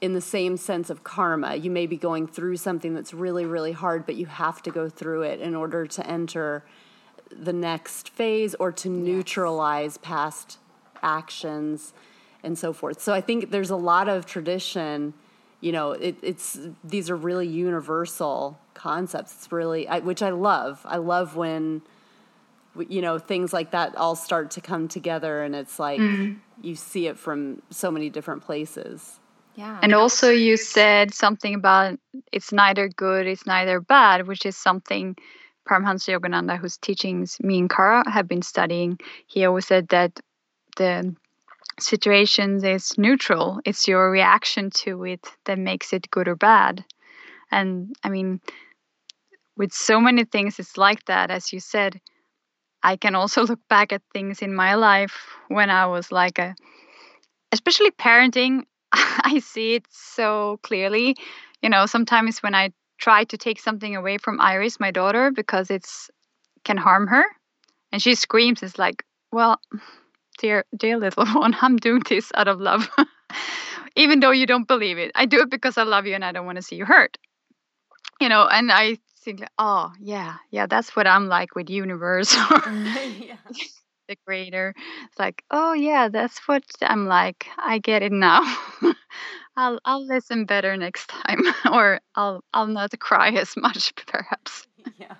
In 0.00 0.14
the 0.14 0.20
same 0.20 0.57
sense 0.57 0.88
of 0.90 1.02
karma 1.02 1.57
you 1.57 1.70
may 1.70 1.87
be 1.87 1.96
going 1.96 2.28
through 2.28 2.57
something 2.57 2.94
that's 2.94 3.12
really 3.12 3.44
really 3.44 3.72
hard 3.72 4.07
but 4.07 4.14
you 4.14 4.26
have 4.26 4.62
to 4.62 4.70
go 4.70 4.88
through 4.88 5.22
it 5.22 5.40
in 5.40 5.57
order 5.57 5.87
to 5.87 6.07
enter 6.07 6.64
the 7.31 7.52
next 7.52 8.09
phase 8.11 8.54
or 8.54 8.72
to 8.72 8.88
neutralize 8.88 9.98
past 9.98 10.59
actions 11.02 11.92
and 12.44 12.57
so 12.57 12.72
forth. 12.72 13.00
So 13.02 13.12
i 13.12 13.20
think 13.20 13.50
there's 13.50 13.70
a 13.70 13.76
lot 13.76 14.09
of 14.09 14.24
tradition 14.24 15.14
you 15.61 15.72
know 15.72 15.90
it, 15.90 16.16
it's 16.22 16.57
these 16.85 17.11
are 17.11 17.16
really 17.16 17.48
universal 17.48 18.61
concepts. 18.74 19.35
It's 19.35 19.50
really 19.50 19.88
I, 19.88 19.98
which 19.98 20.22
i 20.22 20.31
love. 20.31 20.83
I 20.85 20.98
love 20.98 21.35
when 21.35 21.83
you 22.88 23.02
know 23.02 23.18
things 23.18 23.52
like 23.52 23.70
that 23.72 23.96
all 23.96 24.14
start 24.14 24.50
to 24.52 24.61
come 24.61 24.88
together 24.88 25.42
and 25.42 25.54
it's 25.54 25.78
like 25.78 26.00
mm-hmm. 26.00 26.35
you 26.62 26.74
see 26.74 27.07
it 27.07 27.18
from 27.18 27.62
so 27.70 27.90
many 27.90 28.11
different 28.11 28.42
places. 28.42 29.18
Yeah. 29.54 29.78
And 29.83 29.92
also 29.92 30.31
you 30.31 30.57
said 30.57 31.12
something 31.12 31.54
about 31.54 31.98
it's 32.31 32.52
neither 32.52 32.88
good 32.88 33.26
it's 33.26 33.46
neither 33.46 33.81
bad 33.81 34.26
which 34.28 34.46
is 34.46 34.57
something 34.57 35.16
Paramhansa 35.68 36.18
Yogananda 36.18 36.59
whose 36.59 36.76
teachings 36.76 37.38
me 37.40 37.59
and 37.59 37.70
Kara 37.70 38.09
have 38.09 38.28
been 38.28 38.42
studying 38.42 38.98
he 39.26 39.44
always 39.44 39.66
said 39.66 39.88
that 39.88 40.20
the 40.76 41.14
situation 41.81 42.64
is 42.64 42.96
neutral. 42.98 43.61
It's 43.64 43.87
your 43.87 44.11
reaction 44.11 44.70
to 44.83 45.04
it 45.04 45.26
that 45.44 45.59
makes 45.59 45.92
it 45.92 46.11
good 46.11 46.28
or 46.28 46.37
bad. 46.37 46.85
And 47.50 47.96
i 48.04 48.09
mean 48.09 48.40
with 49.57 49.72
so 49.72 50.00
many 50.00 50.24
things 50.24 50.59
it's 50.61 50.76
like 50.76 51.04
that 51.07 51.31
as 51.31 51.52
you 51.52 51.59
said 51.59 52.00
I 52.83 52.97
can 52.97 53.14
also 53.14 53.43
look 53.47 53.61
back 53.69 53.93
at 53.93 54.03
things 54.12 54.43
in 54.43 54.55
my 54.55 54.75
life 54.75 55.17
when 55.49 55.71
I 55.71 55.87
was 55.87 56.12
like 56.12 56.38
a, 56.38 56.55
especially 57.53 57.91
parenting, 57.91 58.62
I 58.93 59.41
see 59.41 59.75
it 59.75 59.87
so 59.91 60.59
clearly. 60.62 61.17
You 61.62 61.69
know, 61.69 61.87
sometimes 61.87 62.43
when 62.43 62.55
I 62.55 62.73
try 62.99 63.25
to 63.25 63.37
take 63.37 63.61
something 63.61 63.95
away 63.97 64.19
from 64.19 64.41
Iris, 64.41 64.81
my 64.81 64.91
daughter, 64.91 65.31
because 65.31 65.71
it's 65.71 66.11
can 66.64 66.77
harm 66.77 67.07
her, 67.07 67.25
and 67.93 68.03
she 68.03 68.14
screams, 68.14 68.62
it's 68.62 68.79
like, 68.79 69.05
well, 69.33 69.61
dear, 70.38 70.64
dear 70.77 70.99
little 70.99 71.27
one, 71.27 71.57
I'm 71.61 71.77
doing 71.77 72.03
this 72.09 72.31
out 72.35 72.49
of 72.49 72.61
love. 72.61 72.88
Even 73.97 74.21
though 74.21 74.31
you 74.31 74.47
don't 74.47 74.69
believe 74.69 74.99
it, 74.99 75.11
I 75.14 75.27
do 75.27 75.41
it 75.41 75.51
because 75.51 75.77
I 75.77 75.83
love 75.83 76.07
you 76.07 76.14
and 76.14 76.25
I 76.25 76.33
don't 76.33 76.47
want 76.47 76.57
to 76.57 76.62
see 76.62 76.77
you 76.77 76.85
hurt. 76.85 77.19
You 78.21 78.29
know, 78.29 78.47
and 78.47 78.71
I 78.71 78.99
like, 79.33 79.51
oh 79.59 79.93
yeah, 80.01 80.37
yeah, 80.51 80.67
that's 80.67 80.95
what 80.97 81.07
I'm 81.07 81.29
like 81.29 81.55
with 81.55 81.71
universe 81.71 82.37
or 82.51 82.61
the 84.09 84.17
creator. 84.27 84.75
It's 85.05 85.19
like, 85.19 85.45
oh 85.51 85.73
yeah, 85.73 86.09
that's 86.09 86.38
what 86.49 86.64
I'm 86.83 87.07
like. 87.07 87.47
I 87.59 87.79
get 87.79 88.03
it 88.03 88.12
now. 88.12 88.43
I'll 89.57 89.81
I'll 89.85 90.07
listen 90.07 90.45
better 90.45 90.77
next 90.77 91.09
time, 91.09 91.43
or 91.73 92.01
I'll 92.14 92.43
I'll 92.55 92.67
not 92.67 92.99
cry 92.99 93.31
as 93.31 93.57
much, 93.57 93.95
perhaps. 94.07 94.67
Yeah. 94.99 95.14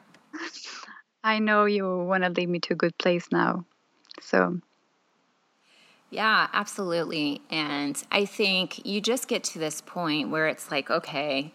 I 1.25 1.41
know 1.41 1.65
you 1.65 1.85
want 2.05 2.25
to 2.25 2.31
lead 2.31 2.49
me 2.49 2.61
to 2.61 2.75
a 2.75 2.77
good 2.77 2.97
place 2.99 3.27
now, 3.33 3.65
so. 4.21 4.61
Yeah, 6.11 6.49
absolutely. 6.55 7.43
And 7.51 8.03
I 8.11 8.25
think 8.25 8.87
you 8.87 9.01
just 9.01 9.29
get 9.29 9.45
to 9.45 9.59
this 9.59 9.83
point 9.83 10.31
where 10.31 10.49
it's 10.49 10.71
like, 10.71 10.91
okay, 10.91 11.53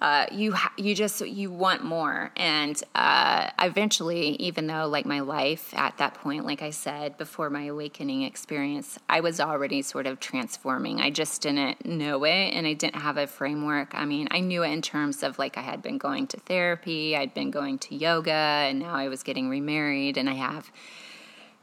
uh, 0.00 0.26
you 0.32 0.52
ha- 0.52 0.72
you 0.76 0.94
just 0.94 1.20
you 1.20 1.50
want 1.50 1.84
more. 1.84 2.32
And 2.36 2.82
uh, 2.94 3.50
eventually 3.60 4.30
even 4.36 4.66
though 4.66 4.86
like 4.88 5.04
my 5.04 5.20
life 5.20 5.74
at 5.74 5.96
that 5.98 6.14
point 6.14 6.44
like 6.44 6.62
i 6.62 6.70
said 6.70 7.16
before 7.18 7.50
my 7.50 7.64
awakening 7.64 8.22
experience 8.22 8.98
i 9.08 9.20
was 9.20 9.40
already 9.40 9.82
sort 9.82 10.06
of 10.06 10.20
transforming. 10.20 11.00
I 11.00 11.10
just 11.10 11.42
didn't 11.42 11.84
know 11.84 12.24
it 12.24 12.50
and 12.54 12.66
i 12.66 12.72
didn't 12.72 12.96
have 12.96 13.16
a 13.16 13.26
framework. 13.26 13.94
I 13.94 14.04
mean 14.04 14.28
i 14.30 14.40
knew 14.40 14.62
it 14.62 14.70
in 14.70 14.82
terms 14.82 15.22
of 15.22 15.38
like 15.38 15.58
i 15.58 15.62
had 15.62 15.82
been 15.82 15.98
going 15.98 16.26
to 16.28 16.38
therapy 16.38 17.16
i'd 17.16 17.34
been 17.34 17.50
going 17.50 17.78
to 17.78 17.94
yoga 17.94 18.30
and 18.30 18.78
now 18.78 18.94
i 18.94 19.08
was 19.08 19.22
getting 19.22 19.48
remarried 19.48 20.16
and 20.16 20.28
i 20.28 20.34
have 20.34 20.70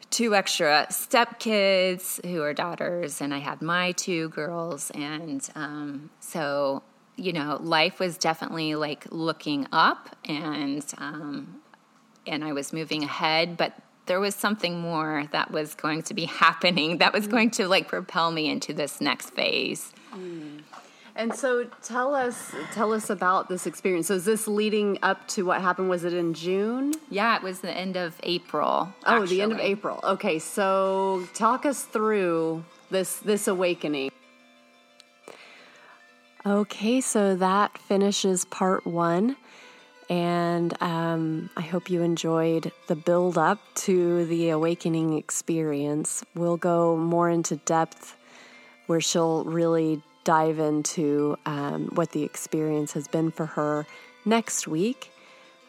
two 0.09 0.35
extra 0.35 0.87
stepkids 0.89 2.23
who 2.25 2.41
are 2.41 2.53
daughters 2.53 3.21
and 3.21 3.33
i 3.33 3.39
had 3.39 3.61
my 3.61 3.91
two 3.93 4.29
girls. 4.29 4.91
And 4.91 5.47
um, 5.55 6.09
so 6.19 6.83
you 7.17 7.33
know, 7.33 7.59
life 7.61 7.99
was 7.99 8.17
definitely 8.17 8.75
like 8.75 9.05
looking 9.09 9.67
up 9.71 10.15
and 10.25 10.85
um, 10.97 11.61
and 12.25 12.43
I 12.43 12.53
was 12.53 12.71
moving 12.71 13.03
ahead, 13.03 13.57
but 13.57 13.73
there 14.05 14.19
was 14.19 14.35
something 14.35 14.79
more 14.79 15.27
that 15.31 15.51
was 15.51 15.75
going 15.75 16.03
to 16.03 16.13
be 16.13 16.25
happening 16.43 16.99
that 16.99 17.13
was 17.13 17.27
going 17.27 17.51
to 17.51 17.67
like 17.67 17.87
propel 17.87 18.31
me 18.31 18.49
into 18.49 18.73
this 18.73 19.01
next 19.01 19.31
phase. 19.31 19.91
Mm. 20.13 20.61
And 21.15 21.33
so 21.33 21.65
tell 21.81 22.13
us 22.13 22.53
tell 22.73 22.93
us 22.93 23.09
about 23.09 23.49
this 23.49 23.65
experience. 23.65 24.07
So 24.07 24.13
is 24.13 24.25
this 24.25 24.47
leading 24.47 24.99
up 25.01 25.27
to 25.29 25.45
what 25.45 25.61
happened 25.61 25.89
was 25.89 26.03
it 26.03 26.13
in 26.13 26.35
June? 26.35 26.93
Yeah, 27.09 27.35
it 27.35 27.41
was 27.41 27.61
the 27.61 27.71
end 27.71 27.97
of 27.97 28.15
April. 28.21 28.93
Oh, 29.05 29.21
actually. 29.23 29.37
the 29.37 29.41
end 29.41 29.51
of 29.51 29.59
April. 29.59 29.99
Okay, 30.03 30.37
so 30.37 31.27
talk 31.33 31.65
us 31.65 31.83
through 31.85 32.63
this 32.91 33.17
this 33.17 33.47
awakening. 33.47 34.11
Okay, 36.47 37.01
so 37.01 37.35
that 37.35 37.77
finishes 37.77 38.45
part 38.45 38.87
one. 38.87 39.35
And 40.09 40.81
um, 40.81 41.49
I 41.57 41.61
hope 41.61 41.89
you 41.89 42.03
enjoyed 42.03 42.71
the 42.87 42.95
build 42.95 43.37
up 43.37 43.59
to 43.87 44.23
the 44.27 44.51
awakening 44.51 45.17
experience. 45.17 46.23
We'll 46.35 46.55
go 46.55 46.95
more 46.95 47.29
into 47.29 47.57
depth 47.57 48.15
where 48.85 49.01
she'll 49.01 49.43
really 49.43 50.01
dive 50.23 50.57
into 50.59 51.37
um, 51.45 51.87
what 51.87 52.11
the 52.11 52.23
experience 52.23 52.93
has 52.93 53.09
been 53.09 53.29
for 53.29 53.47
her 53.47 53.85
next 54.23 54.69
week. 54.69 55.11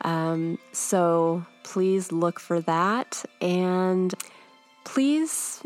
Um, 0.02 0.60
so 0.70 1.44
please 1.64 2.12
look 2.12 2.38
for 2.38 2.60
that. 2.60 3.24
And 3.40 4.14
please 4.84 5.60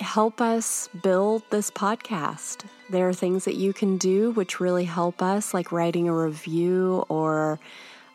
help 0.00 0.40
us 0.40 0.88
build 1.02 1.42
this 1.50 1.70
podcast. 1.70 2.64
There 2.88 3.08
are 3.08 3.12
things 3.12 3.44
that 3.44 3.54
you 3.54 3.72
can 3.72 3.98
do 3.98 4.30
which 4.32 4.60
really 4.60 4.84
help 4.84 5.22
us, 5.22 5.54
like 5.54 5.72
writing 5.72 6.08
a 6.08 6.14
review 6.14 7.04
or 7.08 7.60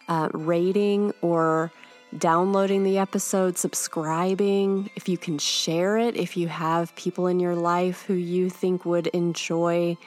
uh, 0.07 0.29
rating 0.33 1.13
or 1.21 1.71
downloading 2.17 2.83
the 2.83 2.97
episode, 2.97 3.57
subscribing. 3.57 4.89
If 4.95 5.07
you 5.07 5.17
can 5.17 5.37
share 5.37 5.97
it, 5.97 6.15
if 6.15 6.35
you 6.37 6.47
have 6.47 6.95
people 6.95 7.27
in 7.27 7.39
your 7.39 7.55
life 7.55 8.03
who 8.03 8.13
you 8.13 8.49
think 8.49 8.85
would 8.85 9.07
enjoy 9.07 9.97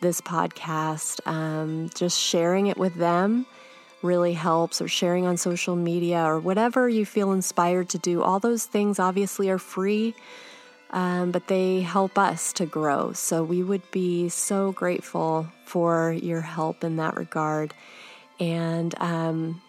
this 0.00 0.20
podcast, 0.20 1.26
um, 1.26 1.90
just 1.94 2.18
sharing 2.18 2.68
it 2.68 2.78
with 2.78 2.94
them 2.94 3.46
really 4.00 4.32
helps, 4.32 4.80
or 4.80 4.86
sharing 4.86 5.26
on 5.26 5.36
social 5.36 5.74
media, 5.74 6.22
or 6.22 6.38
whatever 6.38 6.88
you 6.88 7.04
feel 7.04 7.32
inspired 7.32 7.88
to 7.88 7.98
do. 7.98 8.22
All 8.22 8.38
those 8.38 8.64
things 8.64 9.00
obviously 9.00 9.50
are 9.50 9.58
free 9.58 10.14
um, 10.90 11.30
but 11.30 11.48
they 11.48 11.80
help 11.80 12.18
us 12.18 12.52
to 12.54 12.66
grow. 12.66 13.12
So 13.12 13.42
we 13.42 13.62
would 13.62 13.88
be 13.90 14.28
so 14.28 14.72
grateful 14.72 15.48
for 15.64 16.12
your 16.12 16.40
help 16.40 16.84
in 16.84 16.96
that 16.96 17.16
regard. 17.16 17.74
And 18.40 18.94
um, 19.00 19.60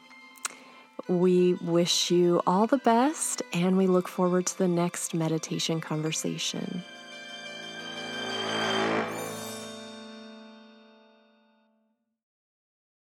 we 1.07 1.55
wish 1.55 2.11
you 2.11 2.41
all 2.45 2.67
the 2.67 2.77
best, 2.77 3.41
and 3.51 3.77
we 3.77 3.87
look 3.87 4.07
forward 4.07 4.45
to 4.45 4.57
the 4.57 4.67
next 4.67 5.13
meditation 5.13 5.81
conversation. 5.81 6.83